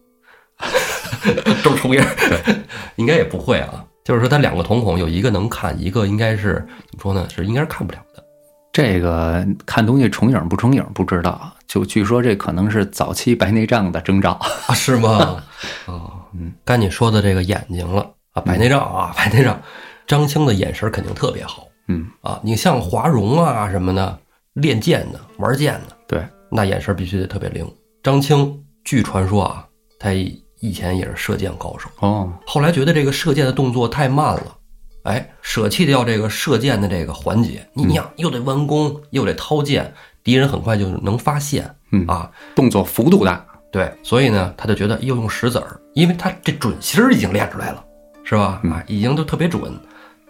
[1.63, 2.03] 都是重影，
[2.97, 3.85] 应该也不会啊。
[4.03, 7.27] 就是说，他两个瞳孔有一个能看，一个应该是怎么说呢？
[7.33, 8.23] 是应该是看不了的。
[8.71, 14.31] 这个看东西重影不重影不知道，就据说这可能是早期白内障的征兆。
[14.67, 15.43] 啊，是吗？
[15.85, 19.59] 哦，嗯，该你说的这个眼睛了啊，白内障啊，白内障。
[20.07, 24.17] 张青的眼神肯定特别好，嗯啊，你像华容啊什么的，
[24.53, 27.65] 练剑的、玩剑的，对，那眼神必须得特别灵。
[28.03, 29.65] 张青据传说啊，
[29.99, 34.57] 他以前也是射箭高手，哦，后来觉得这个射箭的动作太慢了，
[35.03, 42.05] 哎，舍弃掉这个射箭的这个环节，你你想又得弯弓又得掏箭，敌人很快就能发现，嗯。
[42.07, 47.83] 啊，动作幅度大，对，所以呢，他就觉得又用石子儿，因为他这准心儿已经练出来了，
[48.23, 48.61] 是吧？
[48.65, 49.73] 啊，已经都特别准，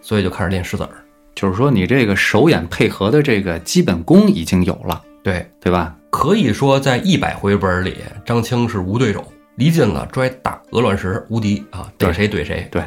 [0.00, 1.04] 所以就开始练石子儿。
[1.34, 5.94] 就是说你这个手眼配合的这个基本功已经有了，对，对吧？
[6.10, 12.66] 可以说在一百回本里，张青是无对手，离近了拽打鹅卵石无敌啊，逮谁怼谁。
[12.70, 12.82] 对，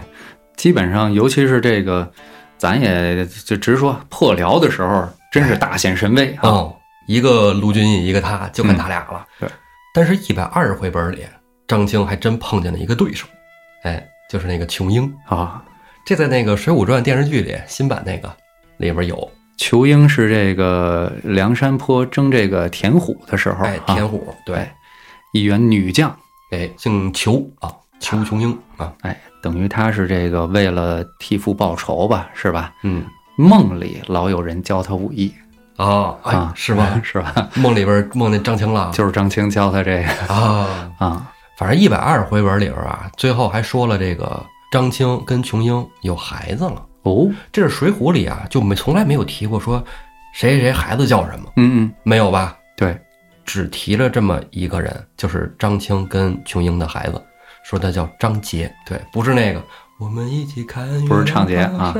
[0.57, 2.11] 基本上尤其是这个，
[2.57, 6.49] 咱也就直说破辽的时候，真是大显神威啊！
[6.49, 6.75] 哦，
[7.07, 9.25] 一个卢俊义，一个他，就看他俩了。
[9.39, 9.49] 对，
[9.93, 11.25] 但是，一百二十回本里，
[11.65, 13.25] 张青还真碰见了一个对手，
[13.83, 15.11] 哎，就是那个琼英。
[15.27, 15.63] 啊，
[16.05, 18.29] 这在那个《水浒传》电视剧里新版那个
[18.77, 24.75] 里边有，裘英是这个梁山坡征这个田虎的时候，哎，啊田虎，对，哎
[25.33, 26.15] 一员女将，
[26.51, 32.73] 哎，姓裘啊，裘琼英啊，哎，等于他是这个为了替父报仇吧，是吧？
[32.83, 33.05] 嗯，
[33.37, 35.33] 梦里老有人教他武艺。
[35.77, 36.99] 哦，哎啊，，是吧？
[37.01, 37.49] 是吧？
[37.55, 38.91] 梦里边梦见张青了。
[38.93, 40.33] 就是张青教他这个。
[40.33, 46.83] 啊，啊，反正一百二十回本里边啊，最后还说了这个张青跟琼英有孩子了。
[47.03, 49.77] 哦，这是《水浒》里啊，就没从来没有提过说
[50.33, 52.57] 谁谁谁孩子叫什么，嗯嗯，没有吧？
[52.75, 52.99] 对，
[53.45, 57.21] 只提了这么一个人，就是张青跟琼英的孩子，
[57.63, 59.63] 说他叫张杰，对，不是那个。
[59.99, 61.93] 我们一起看不是唱节啊。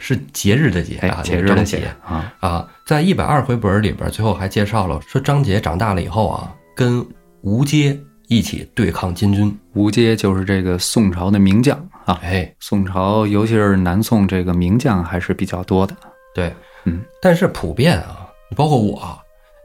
[0.00, 7.06] 是节日的节哎啊，，节日的节啊，啊，在一百二回本里边，最后还介绍了说张杰长大了以后啊，跟
[7.42, 8.00] 吴阶
[8.32, 12.18] 一起对抗金军，吴阶就是这个宋朝的名将啊。
[12.22, 15.94] 哎，宋朝，尤其是南宋，这个名将还是比较多的。
[16.34, 16.50] 对，
[16.84, 19.18] 嗯，但是普遍啊，包括我啊，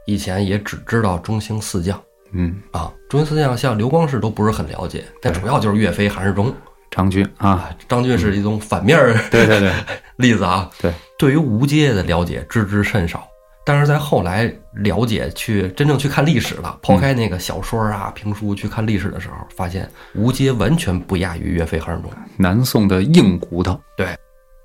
[0.06, 1.98] 以前也只知道中兴四将。
[2.32, 6.52] 嗯，啊，中兴四将像刘光世都不是很了解，但主要就是岳飞、韩世忠
[6.90, 7.70] 张军啊，啊。
[7.88, 9.72] 张俊是一种反面儿对对对，
[10.16, 10.68] 例子啊。
[10.80, 13.26] 对，对于吴阶的了解知之甚少，
[13.68, 22.10] 但是在后来了解去真正去看历史了，抛开那个小说啊、评书去看历史的时候，发现吴阶完全不亚于岳飞、韩世忠。
[22.38, 23.78] 南宋的硬骨头。
[23.94, 24.06] 对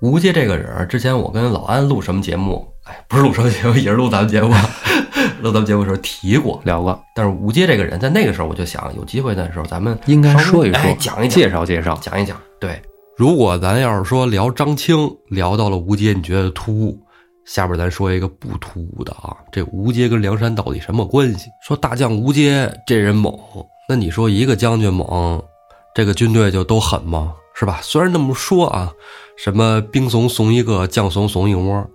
[0.00, 4.54] 吴阶这个人儿，之前我跟老安录什么节目，哎，不是录什么节目，也是录咱们节目，
[5.42, 6.58] 录咱们节目的时候提过。
[6.64, 11.94] 聊过，但是吴阶这个人，在那个时候我就想，有机会的时候咱们应该说一说，哎讲一讲，介绍介绍。
[12.00, 12.40] 讲一讲。
[12.58, 12.80] 对，
[13.18, 16.98] 如果咱要是说聊张清，聊到了吴阶，你觉得突兀？
[17.46, 21.50] 下边咱说一个不突兀的啊，这吴阶跟梁山到底什么关系？
[21.66, 23.32] 说大将吴阶这人猛，
[23.88, 25.42] 那你说一个将军猛，
[25.94, 27.34] 这个军队就都狠吗？
[27.56, 27.78] 是吧？
[27.82, 28.92] 虽然那么说啊，
[29.36, 31.88] 什么兵怂怂一个，将怂怂一窝，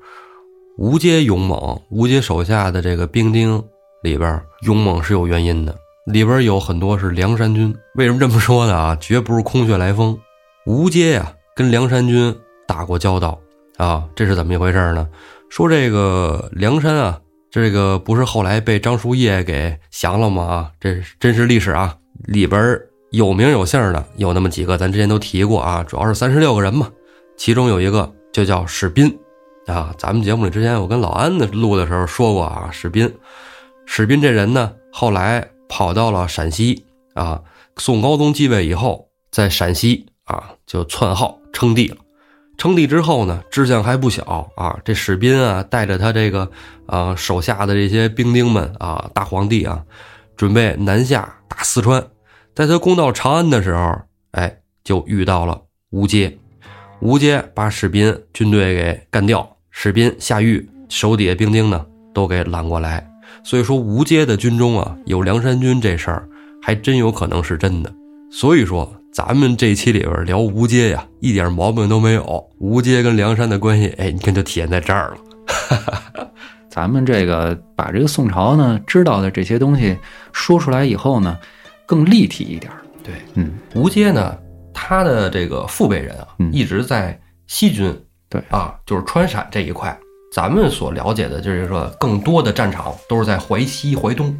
[0.77, 3.61] 吴阶勇猛，吴阶手下的这个兵丁
[4.01, 7.75] 里边勇猛是有原因的，里边有很多是梁山军。
[7.95, 8.73] 为什么这么说呢？
[8.73, 10.17] 啊，绝不是空穴来风。
[10.65, 12.33] 吴阶呀、跟梁山军
[12.65, 13.37] 打过交道
[13.75, 15.09] 啊，这是怎么一回事呢？
[15.49, 20.43] 说这个梁山啊，这个不是后来被张叔夜给降了吗？
[20.43, 22.79] 啊，这是真实历史啊，里边
[23.11, 26.89] 有名有姓的有那么几个，咱之前都提过啊，主要是三十六个人嘛，
[27.35, 29.17] 其中有一个就叫史斌
[29.65, 29.93] 啊。
[29.97, 33.11] 咱们节目里之前我跟老安的录的时候说过啊，史斌，
[33.85, 36.85] 史斌这人呢，后来跑到了陕西
[37.15, 37.41] 啊。
[37.77, 41.95] 宋高宗继位以后，在陕西啊就篡号称帝了。
[42.59, 44.77] 称帝之后呢，志向还不小啊。
[44.83, 46.51] 这史斌啊，带着他这个
[46.85, 49.81] 啊手下的这些兵丁们啊，大皇帝啊，
[50.35, 52.05] 准备南下打四川。
[52.53, 53.97] 在他攻到长安的时候，
[54.31, 55.59] 哎，就遇到了
[55.91, 56.37] 吴阶。
[56.99, 63.09] 吴阶把史斌军队给干掉，史斌下狱，手底下兵丁呢都给揽过来。
[63.41, 66.27] 所以说，吴阶的军中啊有梁山军这事儿，
[66.61, 67.89] 还真有可能是真的。
[68.29, 72.49] 所以说，咱们这期里边聊吴阶呀，一点毛病都没有。
[72.59, 76.29] 吴阶跟梁山的关系，哎，你看就体现在这儿了。
[76.69, 79.97] 咱们这个把这个宋朝呢知道的这些东西
[80.31, 81.37] 说出来以后呢，
[81.85, 82.79] 更立体一点儿。
[83.03, 84.37] 对，嗯，吴阶呢，
[84.73, 87.91] 他的这个父辈人啊，嗯一直在西军，
[88.29, 89.97] 对啊，就是川陕这一块。
[90.31, 94.37] 咱们所了解的就是说，更多的战场都是在淮西、淮东，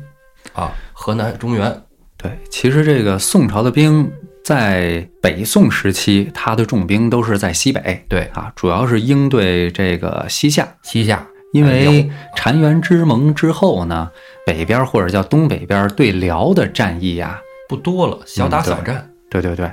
[0.53, 1.75] 啊，河南、中原。
[2.15, 4.10] 对，其实这个宋朝的兵
[4.49, 8.03] 在北宋时期，他的重兵都是在西北。
[8.09, 10.67] 对，啊，主要是应对这个西夏。
[10.81, 14.09] 西夏，因为澶渊之盟之后呢，
[14.47, 19.12] 北边或者叫东北边对辽的战役啊、不多了，小打嗯对小战。
[19.29, 19.39] 对。
[19.39, 19.71] 对对，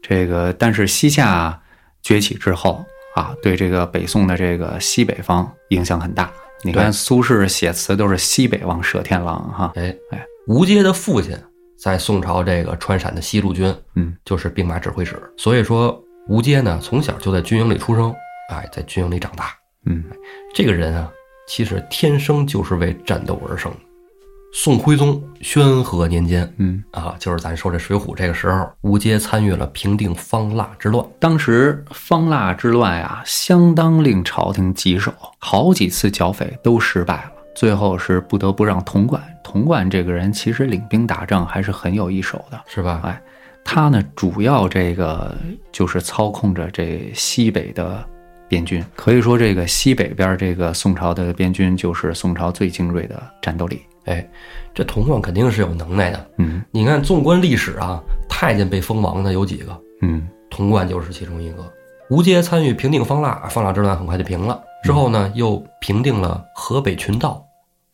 [0.00, 1.60] 这个但是西夏
[2.02, 2.82] 崛起之后
[3.14, 6.32] 啊，对这个北宋的这个西北方影响很大。
[6.62, 11.36] 你看苏轼写词都是西北望射天狼哈，哎哎，吴阶的父亲
[11.76, 15.20] 在宋朝这个川陕的西路军，嗯，就是兵马指挥使。
[15.36, 18.14] 所以说，吴阶呢从小就在军营里出生，
[18.50, 19.54] 哎，在军营里长大。
[19.86, 20.02] 嗯
[20.54, 21.12] 这个人啊，
[21.46, 23.70] 其实天生就是为战斗而生。
[24.56, 31.04] 宋徽宗宣和年间嗯，啊，就是咱说这《水浒》这个时候，吴阶参与了平定方腊之乱。
[31.18, 39.22] 当时方腊之乱呀，相当令朝廷棘手，好几次剿匪都失败了，最后是不得不让童贯。
[39.42, 43.00] 童贯这个人其实领兵打仗还是很有一手的，是吧？
[43.04, 43.22] 哎，
[43.64, 45.36] 他呢主要这个
[45.70, 48.04] 就是操控着这西北的
[48.48, 53.80] 边军，可以说这个西北边这个宋朝的边军就是宋朝最精锐的战斗力。
[54.06, 54.26] 哎，
[54.74, 56.26] 这童贯肯定是有能耐的。
[56.38, 59.80] 嗯你看，纵观历史啊，太监被封王的有几个？
[60.02, 61.64] 嗯童贯就是其中一个。
[62.10, 64.62] 吴阶参与平定方腊，方腊之乱很快就平了。
[64.82, 67.43] 之后呢，又平定了河北群盗。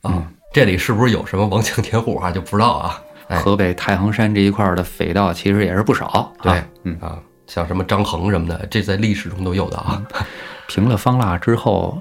[0.02, 2.30] 啊，嗯这里是不是有什么王强田虎啊？
[2.32, 3.02] 就不知道啊。
[3.28, 6.32] 哎，河北太行山这一块的匪盗其实也是不少。
[6.42, 6.98] 对啊，嗯。
[7.00, 10.02] 啊，像什么张衡什么的，这在历史中都有的啊。
[10.68, 11.96] 平了方腊之后，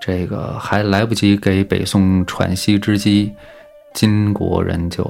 [0.00, 3.32] 这个还来不及给北宋喘息之机，
[3.94, 5.02] 金国人就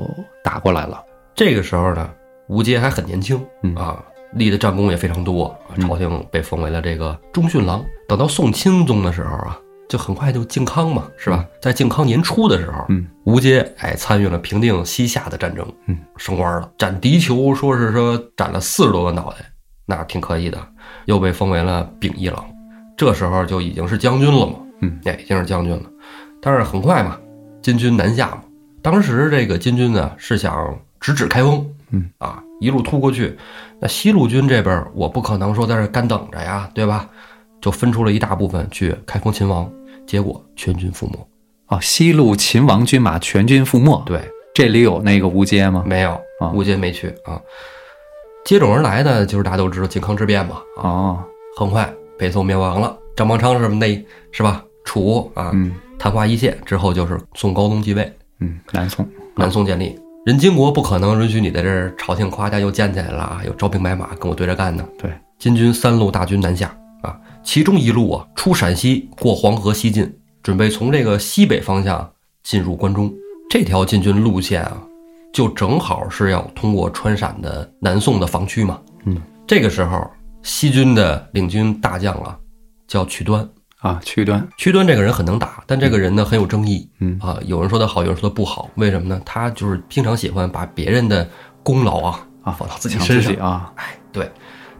[0.44, 1.02] 打过来了。
[1.34, 2.08] 这个时候呢，
[2.48, 4.00] 吴阶还很年轻嗯啊，
[4.34, 7.84] 立的战功也非常多啊，朝廷被封为了这个中训郎。
[8.08, 11.44] 等到宋钦宗的时候啊，就很快就靖康嘛，是吧？
[11.62, 19.38] 在靖康年初的时候，嗯，吴阶哎参与了平定西夏的战争，嗯，升官了，斩敌酋，说是说斩了四十多个脑袋，
[19.84, 20.58] 那挺可以的，
[21.04, 22.44] 又被封为了秉义郎。
[22.96, 25.82] 这时候就已经是将军了嘛，嗯，哎，已经是将军了。
[26.40, 27.18] 但是很快嘛，
[27.62, 28.42] 金军南下嘛，
[28.82, 33.36] 当时这个金军呢是想直指开封，嗯啊，一路突过去。
[33.78, 37.08] 那西路军这边我不可能说在这儿干等着呀，对吧？
[37.66, 39.68] 就分出了一大部分去开封秦王，
[40.06, 41.18] 结果全军覆没。
[41.66, 44.00] 哦，西路秦王军马全军覆没。
[44.06, 44.20] 对，
[44.54, 45.82] 这里有那个吴阶吗？
[45.84, 47.42] 没有啊，吴阶没去啊。
[48.44, 51.24] 接踵而来的就是大家都知道靖康之变嘛，啊，哦，
[51.58, 54.62] 很快北宋灭亡了，张邦昌什么的，是吧？
[54.84, 59.04] 楚啊，嗯昙花一现之后就是宋高宗继位，嗯，南宋。
[59.34, 59.98] 南宋建立。
[60.24, 64.88] 人金国不可能允许你在这儿朝廷夸家又建起来了，又招兵买马跟我对着干呢。
[64.96, 66.76] 对，金军三路大军南下啊，
[67.46, 73.10] 其中一路啊出陕西，过黄河西进，准备从这个西北方向进入关中。
[73.48, 74.82] 这条进军路线啊，
[75.32, 78.80] 就正好是要通过川陕的南宋的防区嘛。
[79.04, 80.10] 嗯，这个时候
[80.42, 82.36] 西军的领军大将啊
[82.88, 83.48] 叫曲端。
[83.78, 84.46] 啊，曲端。
[84.58, 86.90] 曲端这个人很能打，但这个人呢很有争议。
[86.98, 88.68] 嗯啊，有人说他好，有人说他不好。
[88.74, 89.22] 为什么呢？
[89.24, 91.26] 他就是经常喜欢把别人的
[91.62, 93.32] 功劳啊啊，放到自己身上。
[93.36, 94.28] 啊，哎，对。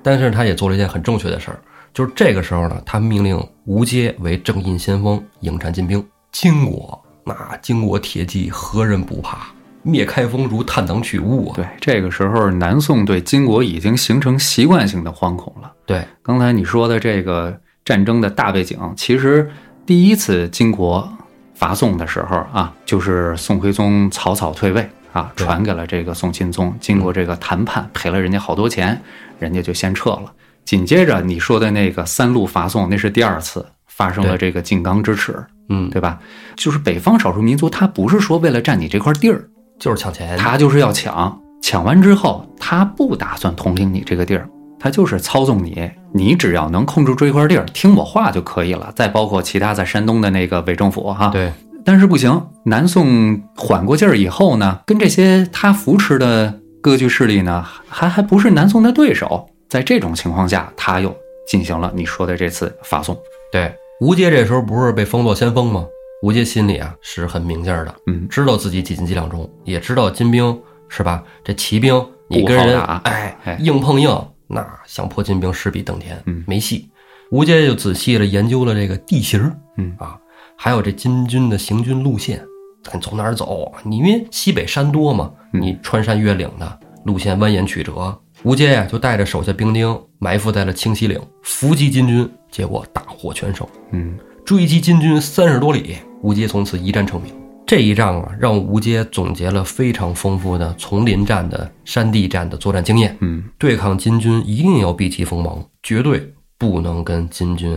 [0.03, 1.61] 但是他也做了一件很正确的事儿，
[1.97, 6.07] 就是这个时候呢，他命令吴阶为正印先锋，迎战金兵。
[6.31, 9.47] 金国那金国铁骑何人不怕？
[9.83, 11.57] 灭开封如探囊取物啊！
[11.57, 15.73] 对，这个时候南宋对金国已经形成习惯性的惶恐了。
[15.87, 19.51] 对刚才你说的这个战争的大背景，其实
[19.87, 21.11] 第一次金国
[21.55, 26.75] 伐宋的时候啊，就是宋徽宗草草退位啊，传给了这个宋钦宗。
[26.79, 29.01] 经过这个谈判，赔了人家好多钱，
[29.39, 30.31] 人家就先撤了。
[30.67, 35.33] 紧接着你说的那个三路伐宋，那是第二次发生了这个靖刚之耻，
[35.69, 36.19] 嗯，对吧？
[36.57, 39.49] 就是北方少数民族，他不是说为了占你这块地儿，
[39.79, 40.37] 就是抢钱。
[40.37, 44.49] 他就是要抢，抢完之后，他不打算统领你这个地儿，
[44.79, 48.93] 他就是操纵你，你只要能控制住这块地儿，听我话就可以了。
[48.97, 51.53] 再包括其他在山东的那个伪政府哈，对
[51.85, 59.49] 但是不行，南宋缓过劲儿以后呢，跟这些他扶持的割据势力呢，还还不是南宋的对手。
[59.69, 61.15] 在这种情况下，他又
[61.47, 63.17] 进行了你说的这次发送。
[63.51, 65.87] 对，吴阶这时候不是被封作先锋吗？
[66.23, 71.23] 吴阶心里啊是很明镜儿的，嗯，知道自己几斤几两重，也知道金兵是吧？
[71.45, 74.11] 这骑兵你跟人哎哎硬碰硬，
[74.47, 76.89] 那想破金兵势比登天，嗯没戏。
[77.31, 80.19] 吴阶就仔细的研究了这个地形，嗯啊，
[80.57, 82.43] 还有这金军的行军路线，
[82.83, 83.73] 看从哪儿走。
[83.85, 88.19] 你因为西北山多嘛，嗯你穿山越岭的路线蜿蜒曲折。
[88.47, 93.67] 吴阶呀就带着手下兵丁埋伏在了清溪岭，伏击金军，结果大获全胜。
[93.91, 97.35] 嗯，追击金军三十多里，吴阶从此一战成名。
[97.67, 103.17] 这一仗啊，让吴阶总结了非常丰富的丛林战的、山地战的作战经验。
[103.19, 107.77] 嗯，对抗金军一定要避其锋芒，绝对不能跟金军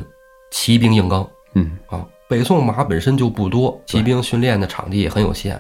[0.52, 2.06] 骑兵硬刚嗯，啊！
[2.30, 5.60] 北宋马本身就不多，骑兵训练的场地也很有限。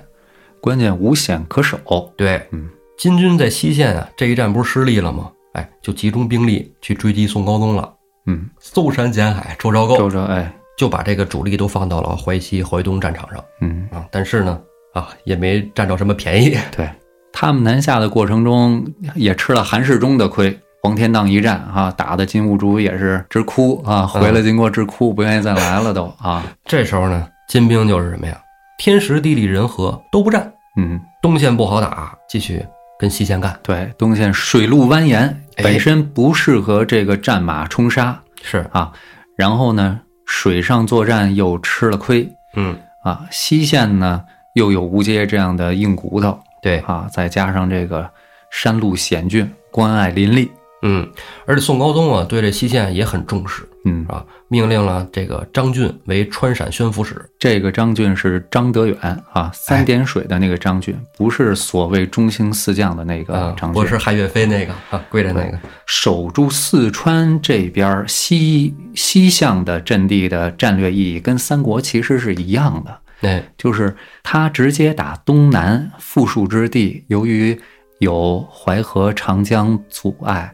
[0.61, 1.79] 关键无险可守。
[2.15, 2.69] 对，嗯，
[2.99, 5.31] 金军在西线啊，这一战不是失利了吗？
[5.53, 7.89] 哎，就集中兵力去追击宋高宗了。
[8.25, 14.05] 嗯，搜山捡海，周昭构周周，哎，就把这个主力都放到了淮西、淮东战场上嗯，啊。
[14.11, 14.59] 但是呢，
[14.93, 16.57] 啊，也没占着什么便宜。
[16.75, 16.89] 对
[17.31, 18.85] 他们南下的过程中
[19.15, 20.59] 也吃了韩世忠的亏。
[20.83, 26.43] 黄天荡一战啊，打的金兀术也是直哭啊，回了金国直哭，不愿意再来了都啊。
[26.67, 28.37] 这时候呢，金兵就是什么呀？
[28.77, 32.65] 天时地利人和都不占，嗯，东线不好打，继续
[32.99, 33.57] 跟西线干。
[33.63, 38.91] 对，东线水路蜿蜒，哎本身不适合这个战马冲杀是，啊。
[39.37, 43.25] 然后呢，水上作战又吃了亏嗯，啊。
[43.31, 44.21] 西线呢
[44.53, 48.09] 又有吴阶这样的硬骨头对，啊，再加上这个
[48.51, 51.09] 山路险峻，关隘林立，嗯，
[51.45, 57.15] 而且宋高宗啊，对这西线也很重视嗯，啊，命令了这个张俊为川陕宣抚使。
[57.37, 58.97] 这个张俊是张德远
[59.33, 65.59] 啊，三点水的那个张俊，不是所谓中兴四将的那个啊，张俊，不是汉岳飞那个啊，跪着那个。
[65.85, 77.59] 守住四川这边西西向的阵地的战略意义跟三国其实是一样的，哎，就是他直接打东南富庶之地，由于
[77.99, 80.53] 有淮河、长江阻碍，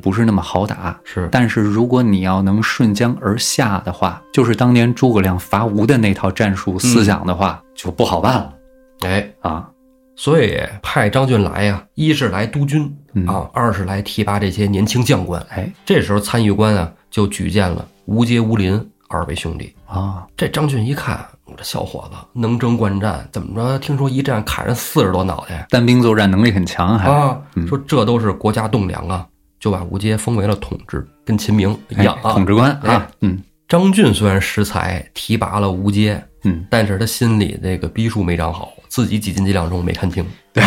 [0.00, 0.98] 不是那么好打。
[1.04, 8.54] 是，但是如果你要能顺江而下的话，就是当年诸葛亮伐吴的那套战术思想的话，就不好办了
[9.00, 9.68] 哎，啊。
[10.14, 15.44] 所以派张俊来呀，一是来督军嗯啊，二是来提拔这些年轻将官。
[15.48, 18.78] 哎这时候参议官啊，就举荐了吴阶、吴林
[19.08, 19.74] 二位兄弟。
[19.86, 23.78] 啊，这张俊一看，我这小伙子能征惯战，怎么着？
[23.78, 27.38] 听说一战砍人四十多脑袋单兵作战能力很强，还啊，
[27.68, 29.26] 说这都是国家栋梁啊，
[29.60, 32.30] 就把吴阶封为了统治，跟秦明一样啊。
[32.30, 33.38] 哎统治官啊哎，嗯
[33.68, 40.24] 张俊虽然识才，提拔了吴阶，嗯，但是他心里这个逼数没长好，自己几斤几两重没看清。
[40.54, 40.64] 对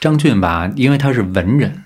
[0.00, 1.82] 张俊吧，因为他是文人，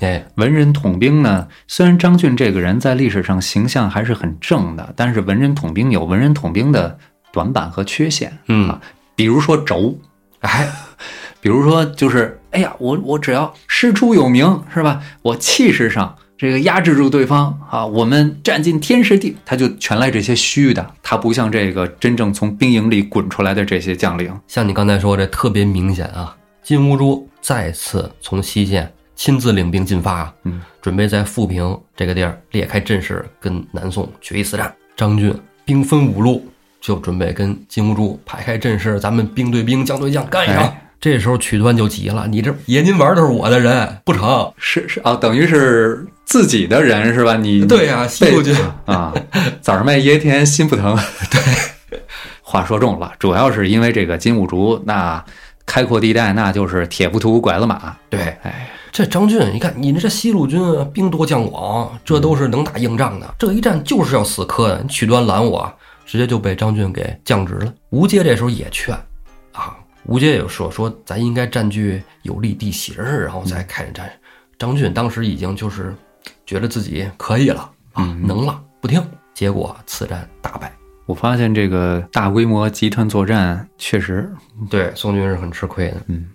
[0.00, 6.98] 哎，文人统兵呢，虽然张俊这个人在历史上形象还是很正的，但是文人统兵有文人统兵的
[7.32, 8.68] 短板和缺陷，嗯。
[8.68, 8.80] 啊，
[9.16, 9.98] 比如说轴，
[10.40, 10.70] 哎，
[11.40, 15.02] 比如说就是，哎呀，我我只要师出有名是吧？
[15.22, 34.74] 我气势上这个压制住对方啊，我们占尽天时地，他就全赖这些虚的，他不像这个真正从兵营里滚出来的这些将领，像你刚才说这特别明显啊，金兀术再次从西线亲自领兵进发，嗯，准备在富平这个地儿裂开阵势，跟南宋决一死战。
[34.96, 35.32] 张俊
[35.64, 36.44] 兵分五路，
[36.82, 40.64] 就准备跟金兀术排开阵势，咱们兵对兵，将对将干一场。
[40.64, 44.52] 哎这时候曲端就急了：“你这爷您玩的是我的人，不成？
[44.56, 47.36] 是是啊，等于是自己的人是吧？
[47.36, 48.54] 你对呀、西路军
[48.86, 49.12] 啊，
[49.60, 50.96] 早上卖爷田心不疼。
[51.28, 52.00] 对，
[52.40, 55.24] 话说重了，主要是因为这个金兀术那
[55.66, 57.96] 开阔地带，那就是铁不图拐子马。
[58.08, 63.34] 对，哎，这张俊，你看你这西路军啊兵多将广，这都是能打硬仗的。
[63.40, 65.74] 这一战就是要死磕的，你曲端拦我，
[66.04, 67.74] 直接就被张俊给降职了。
[67.90, 68.94] 吴阶这时候也劝
[69.52, 74.12] 啊，吴阶也说说咱应该占据有利地形，然后再开展战事。
[74.58, 75.94] 张俊当时已经就是
[76.46, 79.02] 觉得自己可以了啊，能了，不听。
[79.34, 80.70] 结果此战大败，
[81.06, 84.30] 我发现这个大规模集团作战确实，
[84.70, 85.96] 对宋军是很吃亏的。
[86.06, 86.28] 嗯，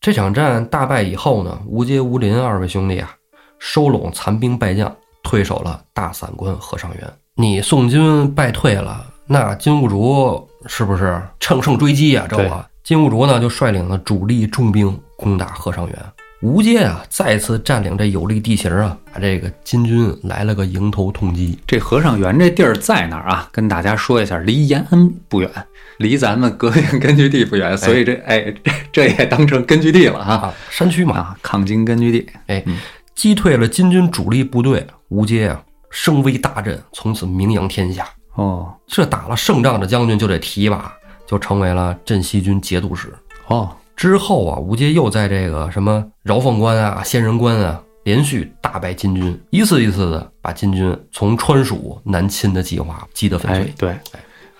[0.00, 3.14] 这场战大败以后呢，吴阶、吴林二位兄弟啊，
[3.58, 7.12] 收拢残兵败将，退守了大散关和尚原。
[7.40, 15.96] 你宋军败退了，那金兀术是不是乘胜追击呀、这对我金兀术呢，就率领了主力重兵攻打和尚原。
[16.42, 21.56] 吴阶啊，再次占领这有利地形啊，把这个金军来了个迎头痛击。
[21.64, 23.48] 这和尚原这地儿在哪儿啊？
[23.52, 25.48] 跟大家说一下，离延安不远，
[25.98, 32.28] 离咱们革命根据地不远，所以这哎这这也当成根据地了哈啊，山区嘛，啊，抗金根据地。
[32.48, 32.64] 哎，
[33.14, 38.08] 击退了金军主力部队，吴阶啊声威大振，从此名扬天下。
[38.34, 40.92] 哦这打了胜仗的将军就得提拔，
[41.26, 43.12] 就成为了镇西军节度使。
[43.48, 53.64] 哦，之后啊，吴阶又在这个什么饶凤关啊、仙人关啊，连续大败金军，一次一次的把金军从川蜀南侵的计划击得粉碎。
[53.64, 53.96] 哎对，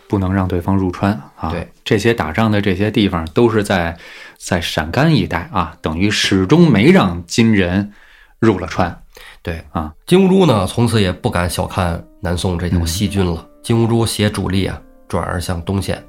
[0.09, 1.51] 不能让对方入川啊。
[1.51, 3.97] 对，这些打仗的这些地方都是在
[4.39, 7.93] 在陕甘一带啊，等于始终没让金人
[8.41, 9.03] 入了川。
[9.49, 13.47] 对啊，金兀术呢，从此也不敢小看南宋这条西军了。
[13.63, 16.03] 金兀术携主力啊，转而向东线，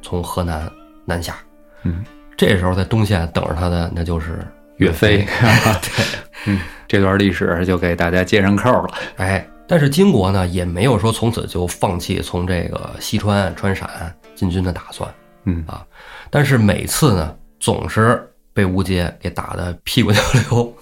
[0.00, 0.70] 从河南
[1.04, 1.36] 南下。
[1.82, 2.04] 嗯，
[2.36, 5.26] 这时候在东线等着他的那就是岳飞。
[5.82, 6.04] 对，
[6.46, 8.94] 嗯，这段历史就给大家接上扣了。
[9.16, 13.88] 哎，但是金国呢也没有说从此就放弃从这个西川、川陕
[14.36, 15.12] 进军的打算。
[15.44, 15.84] 嗯啊，
[16.30, 20.20] 但是每次呢总是被吴杰给打得屁股尿
[20.50, 20.74] 流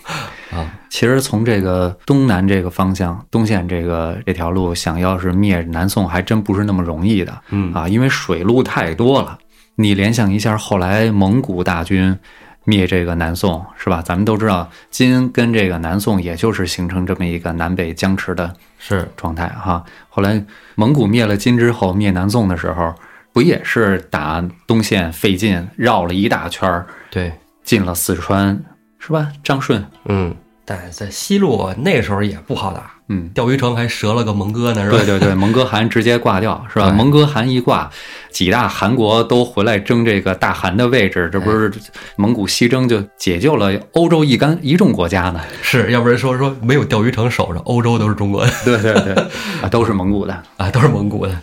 [0.51, 0.71] 啊。
[0.89, 7.43] 其实从这个东南这个方向，东线这个这条路，想要是灭南宋，还真不是那么容易的。
[7.51, 9.39] 嗯啊，因为水路太多了。
[9.75, 12.19] 你联想一下，后来蒙古大军
[12.65, 14.01] 灭这个南宋，是吧？
[14.01, 19.85] 咱们都知道，金跟这个南宋，也就是形成这么一个南北僵持的是状态哈。
[20.09, 20.43] 后来
[20.77, 22.95] 蒙古灭了金之后，灭南宋的时候，
[23.35, 27.31] 不也是打东线费劲，绕了一大圈儿，对，
[27.63, 28.59] 进了四川，
[29.07, 29.29] 是吧？
[29.45, 30.35] 张顺，嗯，
[30.65, 34.97] 但在西路那时候也不好打，嗯，钓鱼城还折了个蒙哥呢，是吧？
[34.97, 36.91] 对对对，蒙哥汗直接挂掉，是吧？
[36.91, 37.89] 蒙哥汗一挂，
[38.31, 41.73] 几大汗国都回来争这个大汗的位置，这不是
[42.17, 45.41] 蒙古西征就解救了欧洲一干一众国家呢？
[45.63, 49.15] 是要不然说说没有钓鱼城守着，欧洲都是中国的对对对，
[49.63, 50.43] 啊，都是蒙古的。
[50.57, 51.41] 啊，都是蒙古的。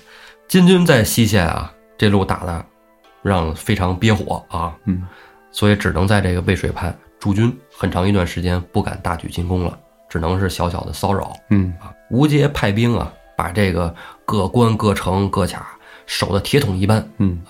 [0.50, 2.66] 金军在西线啊，这路打的
[3.22, 5.02] 让非常憋火啊，嗯，
[5.50, 6.94] 所以只能在这个渭水畔
[7.24, 11.90] 驻军，很长一段时间不敢大举进攻了，只能是小小的骚扰嗯啊。
[12.10, 13.96] 吴阶派兵啊，把这个
[14.26, 17.08] 各关各城各卡守的铁桶一般。
[17.20, 17.42] 嗯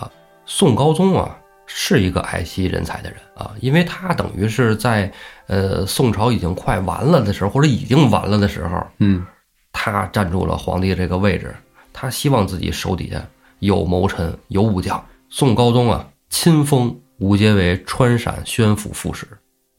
[0.45, 5.11] 宋高宗啊，是一个爱惜人才的人啊，因为他等于是在
[5.47, 9.25] 呃宋朝已经快完了的时候，或者已经完了的时候，嗯
[9.71, 11.55] 他站住了皇帝这个位置，
[11.91, 13.19] 他希望自己手底下
[13.57, 15.03] 有谋臣、有武将。
[15.31, 19.27] 宋高宗啊，亲封吴阶为川陕宣抚副使。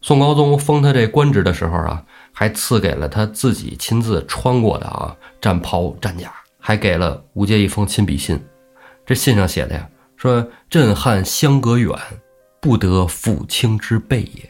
[0.04, 6.30] 宋高宗封他这官职的时候啊，还赐给了他自己亲自穿过的啊战袍、战甲，
[6.60, 8.38] 还给了吴阶一封亲笔信。
[9.06, 9.88] 这信上写的呀，
[10.18, 11.98] 说朕汉相隔远，
[12.60, 14.42] 不得抚卿之辈也。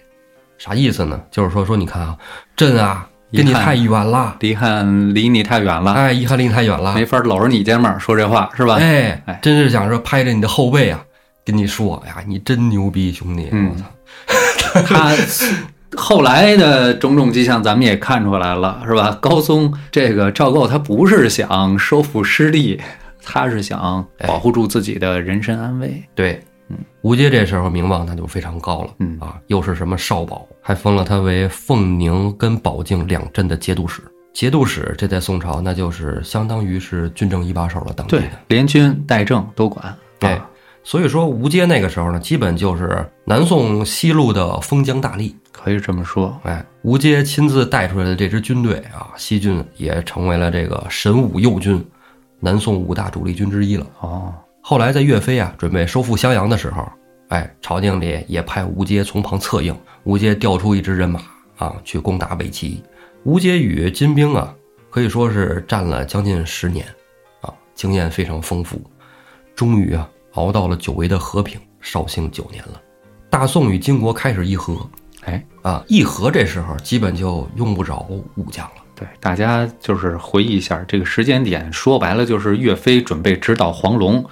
[0.59, 1.23] 啥意思呢？
[1.31, 2.19] 就是说说你看啊，
[2.57, 8.75] 朕啊跟你太远了，离汉离你太远了，哎，遗憾离你太远了没，法搂着你肩膀说这话，是吧？
[8.81, 11.01] 哎哎，真是想说拍着你的后背啊，
[11.45, 13.51] 跟你说，哎呀，你真牛逼，兄弟！
[13.53, 13.85] 嗯我操，
[14.87, 15.15] 他
[15.97, 19.17] 后来的种种迹象，咱们也看出来了，是吧？
[19.21, 22.81] 高宗这个赵构，他不是想收复失地，
[23.23, 26.03] 他是想保护住自己的人身安危。
[26.15, 34.03] 对，嗯，吴阶这时候名望那就非常高了，嗯啊，又是什么少保，还封了他为凤宁跟保靖两镇的节度使。
[34.33, 39.95] 节度使这在宋朝那就是相当于是军政一把手了，当地对的。，联军代政都管。
[40.19, 40.51] 对啊，
[40.85, 45.35] 所以说吴阶那个时候呢，基本就是南宋西路的封疆大吏。
[45.51, 46.39] 可以这么说。
[46.43, 51.83] 哎，吴阶亲自带出来的这支军队啊，西军也成为了这个神武右军，
[52.39, 53.87] 南宋五大主力军之一了。
[54.01, 56.87] 哦，后来在岳飞啊准备收复襄阳的时候，
[57.29, 61.23] 哎，朝廷里也派吴阶从旁策应，吴阶调出一支人马
[61.57, 62.83] 啊去攻打北齐。
[63.23, 64.55] 吴阶与金兵啊
[64.91, 66.85] 可以说是战了将近十年，
[67.41, 68.83] 啊，经验非常丰富，
[69.55, 72.81] 终于啊熬到了久违的和平，绍兴九年了。
[73.29, 74.89] 大宋与金国开始议和，
[75.23, 78.07] 哎，啊，议和这时候基本就用不着
[78.37, 78.83] 武将了。
[78.95, 84.25] 对，大家就是回忆一下这个时间点，说白了就是岳飞准备直捣黄龙，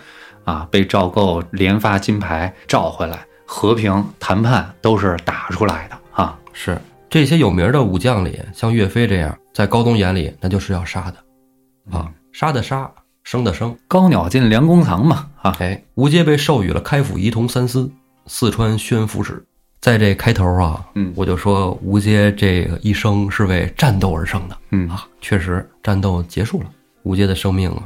[0.44, 6.38] 啊，被赵构连发金牌召回来，和平谈判都是打出来的啊。
[6.52, 6.80] 是
[7.10, 12.88] 这些有名的武将里，像岳飞这样，在高宗眼里那就是要杀的，啊，杀的杀，
[13.22, 13.76] 生的生。
[13.88, 17.90] 高鸟进良弓藏嘛，啊，哎，吴阶被授予了开府仪同三司、
[18.26, 19.44] 四川宣抚使。
[19.80, 26.70] 在这开头啊，嗯我就说吴阶这个一生是为战斗而生的嗯，啊，确实战斗结束了，
[27.02, 27.82] 吴阶的生命啊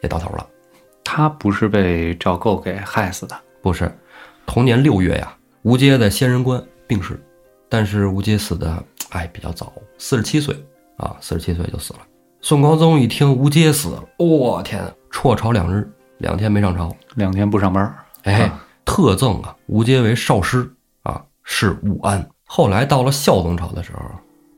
[0.00, 0.46] 也到头了。
[1.02, 3.92] 他不是被赵构给害死的，不是，
[4.46, 7.20] 同年六月呀，吴阶在仙人关病逝，
[7.68, 10.54] 但是吴阶死的哎比较早，四十七岁
[10.98, 12.00] 啊，四十七岁就死了。
[12.42, 15.86] 宋高宗一听吴阶死了，我、天啊，辍朝两日，
[16.18, 20.68] 两天没上朝，两天不上班，哎，啊特赠啊吴阶为少师
[21.02, 22.26] 啊，是武安。
[22.44, 24.00] 后来到了孝宗朝的时候，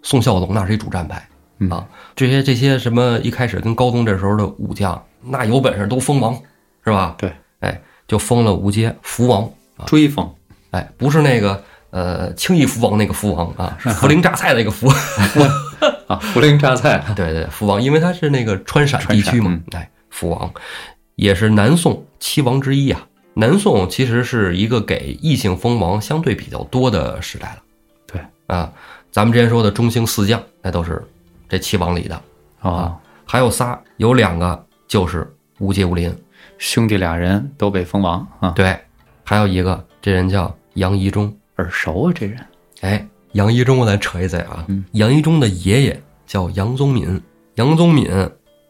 [0.03, 1.29] 宋孝宗那是一主战派
[1.59, 6.41] 嗯啊，这些这些什么一开始跟高宗这时候的武将，那有本事都封王，
[6.85, 7.17] 是吧？
[7.19, 9.43] 对，哎，就封了吴阶福王
[9.77, 10.33] 啊，追封，
[10.71, 14.89] 哎，不是那个呃轻易福王那个福王啊，是涪陵榨菜那个福。
[16.13, 20.53] 啊，涪陵榨菜，对对，福王，因为他是那个川陕地区嘛川，哎，福王
[21.15, 23.07] 也是南宋七王之一啊。
[23.35, 27.63] 南宋其实是一个给异姓封王相对比较多的时代了。
[28.07, 28.71] 对啊，
[29.11, 31.03] 咱们之前说的中兴四将，那都是
[31.49, 32.23] 这七王里的，
[32.61, 32.95] 啊，
[33.25, 35.27] 还有仨，有两个就是
[35.59, 36.15] 吴阶、吴林。
[36.59, 38.79] 兄弟俩人都被封王啊，对，
[39.25, 42.39] 还有一个这人叫杨一中，耳熟啊，这人。
[42.83, 44.85] 哎，杨一中我再扯一嘴啊，嗯。
[44.93, 47.21] 杨一中的爷爷叫杨宗敏，
[47.57, 48.09] 杨宗敏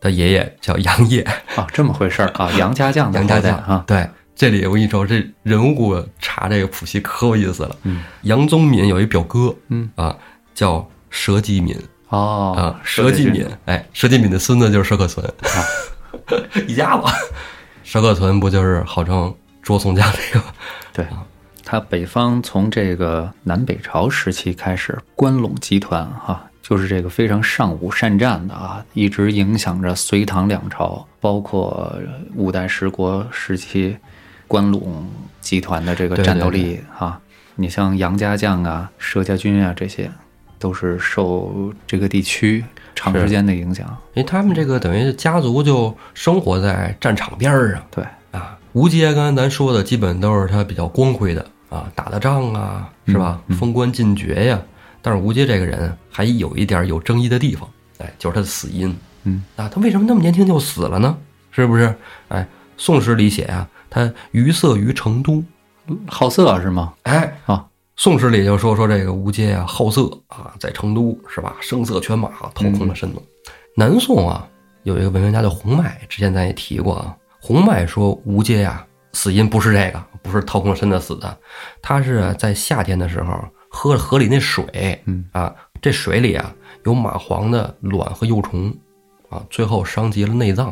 [0.01, 1.23] 的爷爷叫杨业，
[1.57, 7.77] 啊，这么回事儿啊， 杨家将的杨家将啊，对，这里我跟你说，这人物查这个谱系可有意思了。
[7.83, 8.03] 嗯。
[8.23, 10.17] 杨宗敏有一表哥嗯，啊，
[10.55, 11.77] 叫佘继敏。
[12.09, 15.57] 哦啊，佘继敏，哎，佘继敏的孙子就是佘可存，啊。
[16.69, 17.05] 一家子。
[17.87, 20.47] 佘可存不就是号称捉宋江那个？
[20.93, 21.07] 对，
[21.65, 31.97] 他北方从这个南北朝时期开始，关陇集团哈、就是这个非常尚武善战的啊，一直影响着隋唐两朝，包括
[32.35, 33.97] 五代十国时期
[34.47, 34.81] 关陇
[35.41, 37.21] 集团的这个战斗力啊。
[37.55, 40.11] 你像杨家将啊、佘家军啊，这些
[40.59, 43.87] 都是受这个地区长时间的影响。
[44.15, 48.11] 因为他们这个等于家族就生活在战场边儿上对，啊。
[48.73, 53.41] 吴阶刚才咱说的基本都是他比较光辉的啊，打的仗啊，是吧？
[53.59, 54.61] 封官进爵呀。
[55.03, 57.69] 但是吴阶这个人还有一点有争议的地方，
[57.99, 58.95] 哎，就是他的死因。
[59.25, 61.17] 嗯啊，他为什么那么年轻就死了呢？
[61.51, 61.95] 是不是？
[62.29, 62.41] 哎，
[62.77, 65.43] 《宋史》里写啊，他余色于成都。
[66.07, 66.95] 好色是吗？
[67.03, 67.57] 哎，啊，
[67.97, 71.57] 《宋史》里就说说这个吴阶啊，好色啊，在成都是吧？
[71.61, 73.21] 声色犬马，掏空了身子。
[73.77, 74.49] 南宋啊，
[74.85, 77.15] 有一个文学家叫洪迈，之前咱也提过啊。
[77.45, 81.37] 洪迈说吴阶呀、死因不是这个，不是掏空身子死的，
[81.83, 83.37] 他是在夏天的时候
[83.69, 88.73] 喝了河里那水，嗯啊，这水里啊有蚂蟥的卵和幼虫，
[89.29, 90.69] 啊，最后伤及了内脏，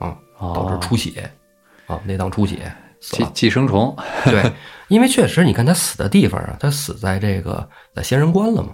[0.00, 1.30] 啊，导致哦出血，
[1.86, 3.30] 啊，内脏出血死寄了。
[3.32, 3.96] 寄生虫。
[4.24, 4.52] 对，
[4.88, 8.70] 因为确实，你看他死的地方啊，他死在这个在仙人关了嘛，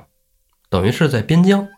[0.70, 1.68] 等于是在边疆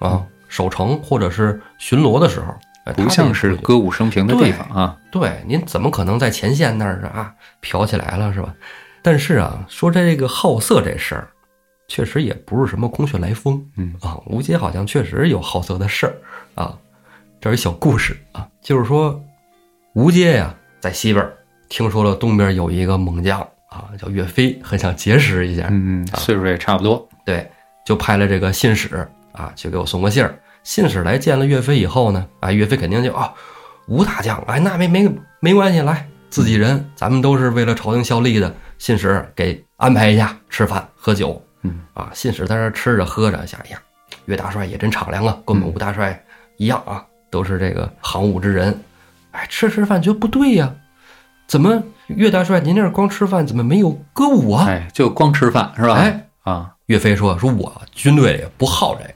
[0.00, 2.58] 啊守城或者是巡逻的时候，哎
[2.92, 3.56] 不像是。
[3.56, 4.96] 歌舞升平的地方啊。
[5.10, 8.54] 对，您怎么可能在前线那儿是啊飘起来了是吧？
[9.02, 11.28] 但是啊，说这个好色这事儿，
[11.88, 13.64] 确实也不是什么空穴来风。
[13.76, 16.14] 嗯啊，吴杰好像确实有好色的事儿
[16.54, 16.76] 啊。
[17.40, 19.22] 这儿有一小故事啊，就是说
[19.94, 21.36] 吴杰呀在西边儿
[21.68, 25.68] 听说了东边有一个猛将啊，叫岳飞，很想结识一下。
[25.70, 27.06] 嗯，岁数也差不多。
[27.24, 27.50] 对，
[27.84, 30.34] 就派了这个信使啊，去给我送个信儿。
[30.64, 33.32] 信使来见了岳飞以后呢，啊，岳飞肯定就啊，
[33.86, 35.08] 吴大将，哎，那没没
[35.38, 38.52] 没关系，来自己人，咱们都是为了朝廷效力的。
[38.76, 43.78] 信使给安排一下吃饭喝酒，嗯啊，信使在这吃着喝着，想，哎呀，
[44.24, 46.20] 岳大帅也真敞亮啊，跟我们吴大帅
[46.56, 48.78] 一样啊，都是这个行武之人。
[49.30, 50.74] 哎，吃吃饭觉得不对呀、
[51.46, 54.66] 怎么岳大帅您这儿光吃饭，怎么没有歌舞啊？
[54.66, 55.94] 哎，就光吃饭是吧？
[55.94, 59.14] 哎，啊，岳飞说：“说我军队里不好这个。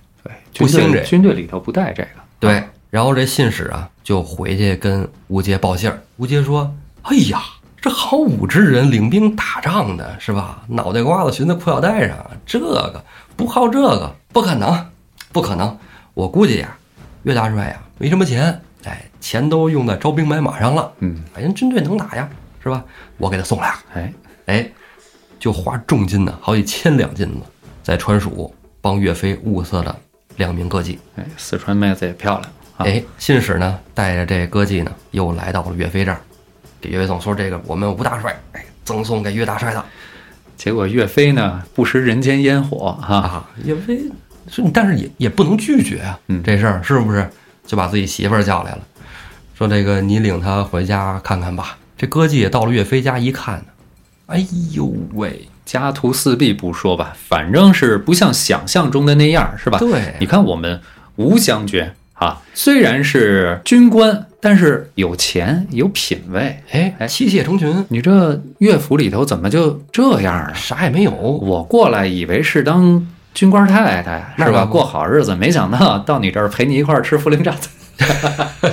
[0.58, 2.08] 不兴这军队里头不带这个。
[2.40, 6.02] 对，然后这信使啊就回去跟吴杰报信儿。
[6.16, 7.42] 吴杰说：“哎呀，
[7.80, 10.62] 这好武之人领兵打仗的是吧？
[10.68, 13.04] 脑袋瓜子寻在裤腰带上，这个
[13.36, 14.86] 不靠这个不可能，
[15.32, 15.76] 不可能。
[16.14, 16.76] 我估计呀，
[17.22, 20.92] 岳大帅呀没什么钱，哎，钱都用在招兵买马上了。
[21.00, 22.28] 嗯，哎，人军队能打呀，
[22.62, 22.84] 是吧？
[23.16, 24.12] 我给他送俩。”哎，
[24.46, 24.70] 哎，
[25.38, 27.40] 就花重金呢，好几千两金子，
[27.82, 29.96] 在川蜀帮岳飞物色了
[30.38, 30.96] 两名歌妓。
[31.16, 32.86] 哎，四川妹子也漂亮啊。
[32.86, 36.18] 哎，信使呢带着这歌妓呢，又来到了岳飞这儿，
[36.80, 39.84] 给岳飞送说这个我们吴大帅哎赠送给岳大帅的
[40.56, 43.50] 结果岳飞呢不食人间烟火哈、啊。
[43.64, 44.00] 岳飞
[44.48, 47.28] 说你，但是也也不能拒绝啊，嗯这事儿是不是？
[47.66, 48.78] 就把自己媳妇儿叫来了，
[49.54, 51.76] 说这个你领她回家看看吧。
[51.98, 53.66] 这歌妓也到了岳飞家一看呢，
[54.28, 59.78] 哎呦喂，家徒四壁不说吧，反正是不像想象中的那样，是吧？
[59.78, 60.80] 对你看我们
[61.16, 66.58] 吴将军啊，虽然是军官，但是有钱有品位。
[66.70, 70.50] 哎，哎妻妾成群，你这乐府里头怎么就这样啊？
[70.54, 71.12] 啥也没有。
[71.12, 74.64] 我过来以为是当军官太太是吧？
[74.64, 78.72] 过好日子，没想到到你这儿陪你一块儿吃茯苓榨菜。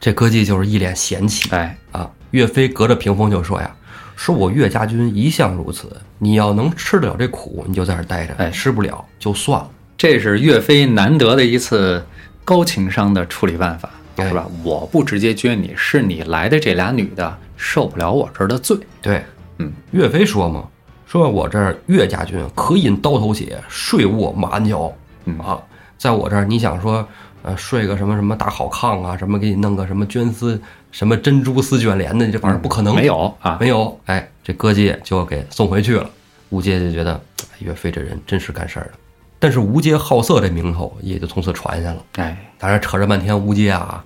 [0.00, 2.08] 这歌妓就是一脸嫌弃哎，啊。
[2.30, 3.70] 岳飞隔着屏风就说呀
[4.16, 9.70] ：“说我岳家军一向如此，你要能吃得了这苦，你就在这儿待着；哎吃不了就算了。
[9.96, 12.04] 这是岳飞难得的一次
[12.44, 14.46] 高情商的处理办法，哎是吧？
[14.64, 19.24] 我不直接撅你，是你来的这俩女的受不了我这儿的罪。”对，
[19.58, 20.64] 嗯，岳飞说嘛
[21.06, 24.92] ：“说我这儿岳家军可饮刀头血，睡卧马鞍桥。
[25.24, 25.60] 嗯啊，
[25.96, 27.06] 在我这儿，你想说，
[27.42, 30.60] 呃，睡个什么什么大好炕啊，什么给你弄个什么绢丝，
[30.92, 36.08] 什么珍珠丝卷帘的，这玩意儿不可能，没有啊，没有，哎，这歌姬就给送回去了。
[36.50, 38.92] 吴杰就觉得哎岳飞这人真是干事儿的，
[39.38, 42.04] 但是吴杰好色这名头也就从此传下了。
[42.16, 44.04] 哎，当然扯着半天吴杰啊，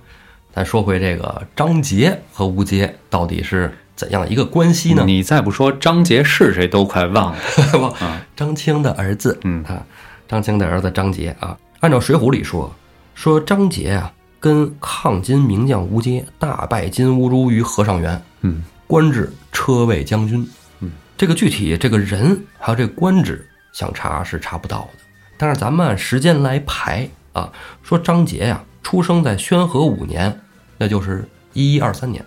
[0.53, 5.03] 咱说回这个张杰和吴杰到底是怎样一个关系呢？
[5.05, 8.17] 你再不说张杰是谁，都快忘了。
[8.35, 9.61] 张青的儿子，嗯。
[9.65, 9.85] 啊，
[10.27, 12.73] 张青的儿子张杰啊，按照《水浒》里说，
[13.13, 20.47] 说张杰啊跟抗金名将吴阶大败金兀术于和尚原，嗯，官至车卫将军。
[20.79, 24.99] 嗯，这个具体这个人还有这个官职，想查是查不到的。
[25.37, 27.51] 但是咱们按时间来排啊，
[27.83, 30.39] 说张杰呀、出生在宣和五年，
[30.77, 32.23] 那就是一一二三年。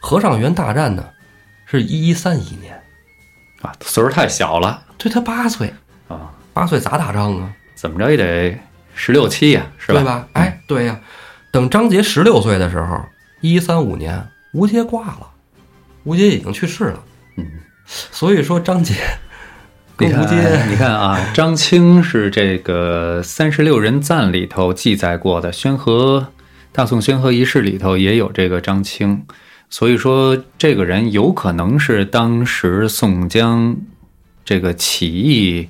[0.00, 1.04] 和尚原大战呢，
[1.66, 2.80] 是一一三一年，
[3.62, 5.72] 啊，岁数太小了对他八岁，
[6.08, 7.52] 啊，八岁咋打仗啊？
[7.74, 8.58] 怎么着也得
[9.00, 10.00] 十六七呀，是吧？
[10.00, 10.28] 对吧？
[10.32, 11.00] 哎，对呀、
[11.52, 13.00] 等张杰十六岁的时候，
[13.40, 15.28] 一三五年，吴杰挂了，
[16.02, 17.04] 吴杰已经去世了。
[17.36, 17.46] 嗯，
[17.86, 18.94] 所以说张杰
[20.00, 26.32] 你跟吴杰，看，你看啊，张青是这个《三十六人赞》里头记载过的，宣和
[26.72, 29.24] 大宋宣和仪式里头也有这个张青，
[29.70, 33.76] 所以说这个人有可能是当时宋江
[34.44, 35.68] 这个起义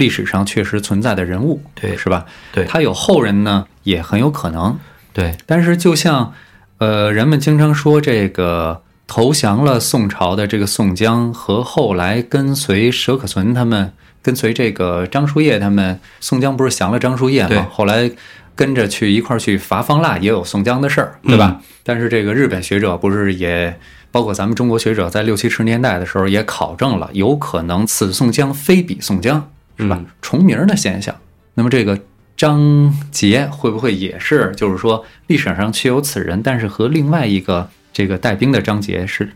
[0.00, 2.24] 历史上确实存在的人物，对是吧？
[2.50, 4.76] 对他有后人呢，也很有可能。
[5.12, 6.32] 对但是就像
[6.78, 13.92] 呃，人们经常说这个投降了宋朝的这个宋江和后来跟随佘可存他们，
[14.22, 17.68] 跟随这个张叔夜他们，宋江不是降了张叔夜吗？
[17.70, 18.10] 后来
[18.54, 21.60] 跟着去一块儿去伐方腊，也有宋江的事儿，对吧？
[21.84, 23.78] 但是这个日本学者不是也。
[24.12, 29.48] 包括咱们中国学者在六七十年代的时候也考证了，有可能此宋江非彼宋江，
[29.80, 29.96] 是吧？
[29.98, 31.14] 嗯重名儿的现象。
[31.54, 31.98] 那么这个
[32.36, 39.28] 张杰会不会也是，就是说历史上确有此人，但是和另外一个这个带兵的张杰是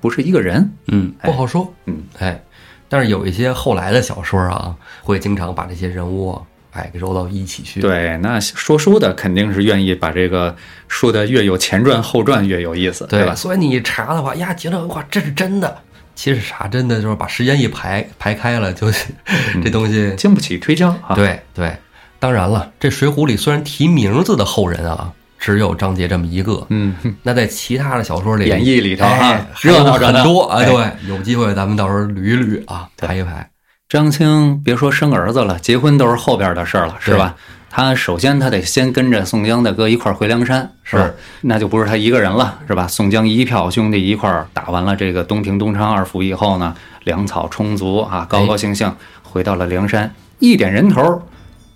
[0.00, 0.70] 不是一个人？
[0.88, 1.72] 嗯，不好说。
[1.86, 2.42] 嗯，哎，
[2.88, 6.40] 但是有一些后来的小说啊，会经常把这些人物
[6.72, 7.80] 哎给揉到一起去。
[7.80, 10.54] 对，那说书的肯定是愿意把这个
[10.86, 13.34] 说的越有前传后传越有意思，对吧？
[13.34, 15.82] 所以你查的话，呀，觉得哇，这是真的。
[16.22, 18.88] 其实啥真的就是把时间一排排开了，就
[19.60, 20.14] 这东西。
[20.16, 21.76] 经不起推敲啊。，对对，
[22.20, 26.94] 当然了，这《水浒》里虽然提名字的后人啊，只有张杰这么一个，嗯，
[27.24, 30.60] 那在其他的小说里，演义里头啊哎热闹很多啊。
[30.60, 33.50] 哎对，有机会咱们到时候捋一捋啊，排一排。
[33.88, 37.34] 张青别说生儿子了，结婚都是后边的事儿了，是吧？
[37.74, 41.10] 他首先他得先跟着宋江大哥一块儿回梁山，是吧？
[41.40, 42.86] 那就不是他一个人了，是吧？
[42.86, 51.22] 宋江一票兄弟一块儿打完了这个东平、东昌二府以后呢，粮草充足啊，高高兴兴回到了梁山，一点人头，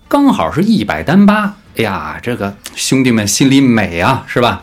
[0.07, 1.55] 刚好是一百单八。
[1.77, 4.61] 哎呀，这个兄弟们心里美啊，是吧？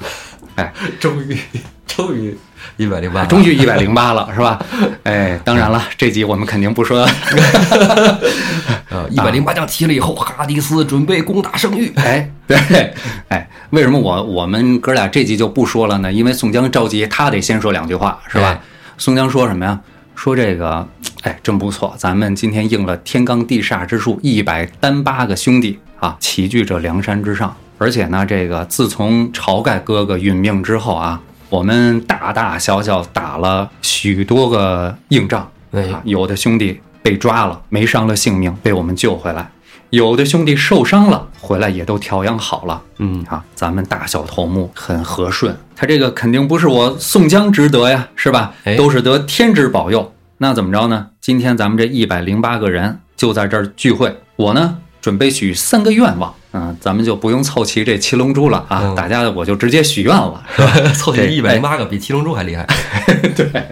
[0.55, 1.37] 哎， 终于，
[1.85, 2.39] 终于
[2.77, 4.59] 一百零八，终于一百零八了，是吧？
[5.05, 7.07] 哎，当然了，这集我们肯定不说。
[8.91, 11.93] 呃， 一百零八将齐了以后，哈迪斯准备攻打圣域。
[11.97, 12.95] 哎，对，
[13.29, 16.13] 哎，为什么我我们哥俩这集就不说了呢？
[16.13, 18.49] 因为宋江着急，他得先说两句话，是吧？
[18.49, 18.61] 哎
[18.97, 19.81] 宋江说什么呀？
[20.15, 20.87] 说这个，
[21.23, 27.53] 哎，真不错，咱们今天应了天罡地煞之术，一百单八个兄弟啊，齐聚这梁山之上。
[27.77, 31.21] 而且呢，这个自从晁盖哥哥殒命之后啊，
[31.55, 39.45] 我们大大小小打了许多个硬仗，哎啊，有的兄弟被抓了，没伤了性命，被我们救回来；
[39.91, 42.83] 有的兄弟受伤了，回来也都调养好了。
[42.99, 48.75] 嗯，啊，咱们大小头目很和顺，他这个肯定不是我宋江值得呀，是吧哎？
[48.75, 50.13] 都是得天之保佑。
[50.39, 51.11] 那怎么着呢？
[51.21, 56.35] 今天咱们这一百零八个人就在这儿聚会，我呢准备许三个愿望。
[56.57, 60.73] 嗯，咱们就不用凑齐这七龙珠了啊，嗯大家我就直接许愿了，是吧？
[60.95, 62.65] 凑齐一百零八个，比七龙珠还厉害。
[63.37, 63.67] 对，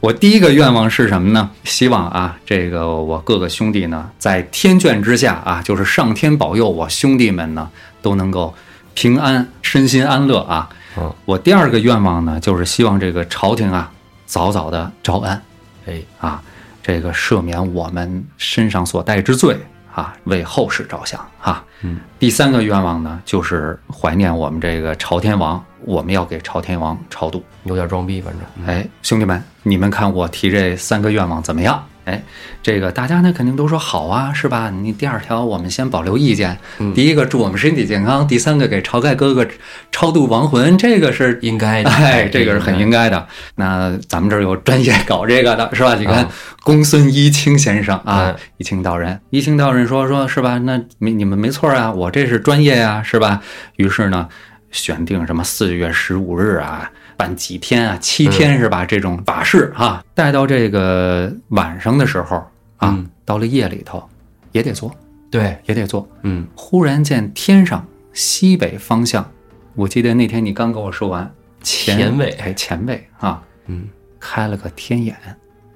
[0.00, 1.48] 我第一个愿望是什么呢？
[1.62, 7.70] 希望啊，这个我各个兄弟呢，在天眷之下啊，就是上天保佑我兄弟们呢
[8.02, 8.52] 都能够
[8.94, 10.68] 平安、身心安乐啊。
[10.96, 13.88] 嗯，我第二个愿望呢，就是希望这个朝廷啊
[14.26, 15.40] 早早的招安
[15.86, 16.42] 哎，啊，
[16.82, 19.56] 这个赦免我们身上所带之罪
[19.98, 21.64] 啊，为后世着想啊。
[21.82, 27.42] 嗯，第三个愿望呢，就是怀念我们这个朝天王，我们要给朝天王超度。
[27.64, 28.66] 有点装逼，反正。
[28.66, 31.84] 哎，兄弟们，你们看我提这三个愿望怎么样？
[32.08, 32.22] 哎，
[32.62, 34.70] 这个大家呢肯定都说好啊，是吧？
[34.70, 36.58] 你第二条我们先保留意见。
[36.78, 39.46] 嗯第一个祝我们身体健康，第三个给晁盖哥哥
[39.92, 43.28] 超度亡魂，这个是应该的，哎，这个是很应该的。
[43.56, 45.94] 那咱们这儿有专业搞这个的，是吧？
[45.96, 46.30] 你看啊
[46.62, 50.56] 公孙一清先生啊嗯，一清道人，一清道人说说是吧？
[50.58, 53.42] 那你你们没错啊，我这是专业呀、是吧？
[53.76, 54.26] 于是呢，
[54.70, 58.86] 选定什么四月十五日啊，办几天啊，七天是吧？
[58.86, 62.36] 这种法事啊，带到这个晚上的时候
[62.76, 64.08] 啊，嗯到了夜里头
[64.52, 64.94] 也得做，
[65.28, 66.08] 对，也得做。
[66.22, 69.28] 嗯，忽然见天上西北方向，
[69.74, 71.28] 我记得那天你刚跟我说完
[71.60, 73.88] 前前卫哎前卫啊，嗯，
[74.20, 75.16] 开了个天眼。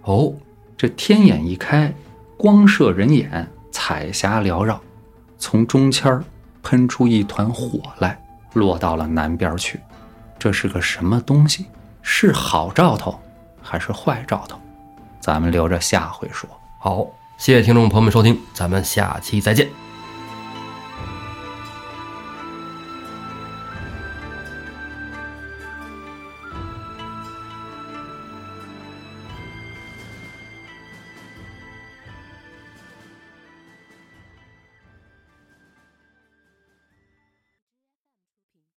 [0.05, 0.33] 哦，
[0.77, 1.93] 这天眼一开，
[2.37, 4.81] 光射人眼，彩霞缭绕，
[5.39, 6.25] 从中间儿
[6.63, 8.17] 喷出一团火来，
[8.55, 9.81] 落到了南边去。
[10.43, 11.67] 这是个什么东西？
[12.03, 13.17] 是好兆头
[13.63, 14.59] 还是坏兆头？
[15.21, 16.51] 咱们留着下回说。
[16.81, 17.07] 好，
[17.39, 19.69] 谢谢听众朋友们收听，咱们下期再见。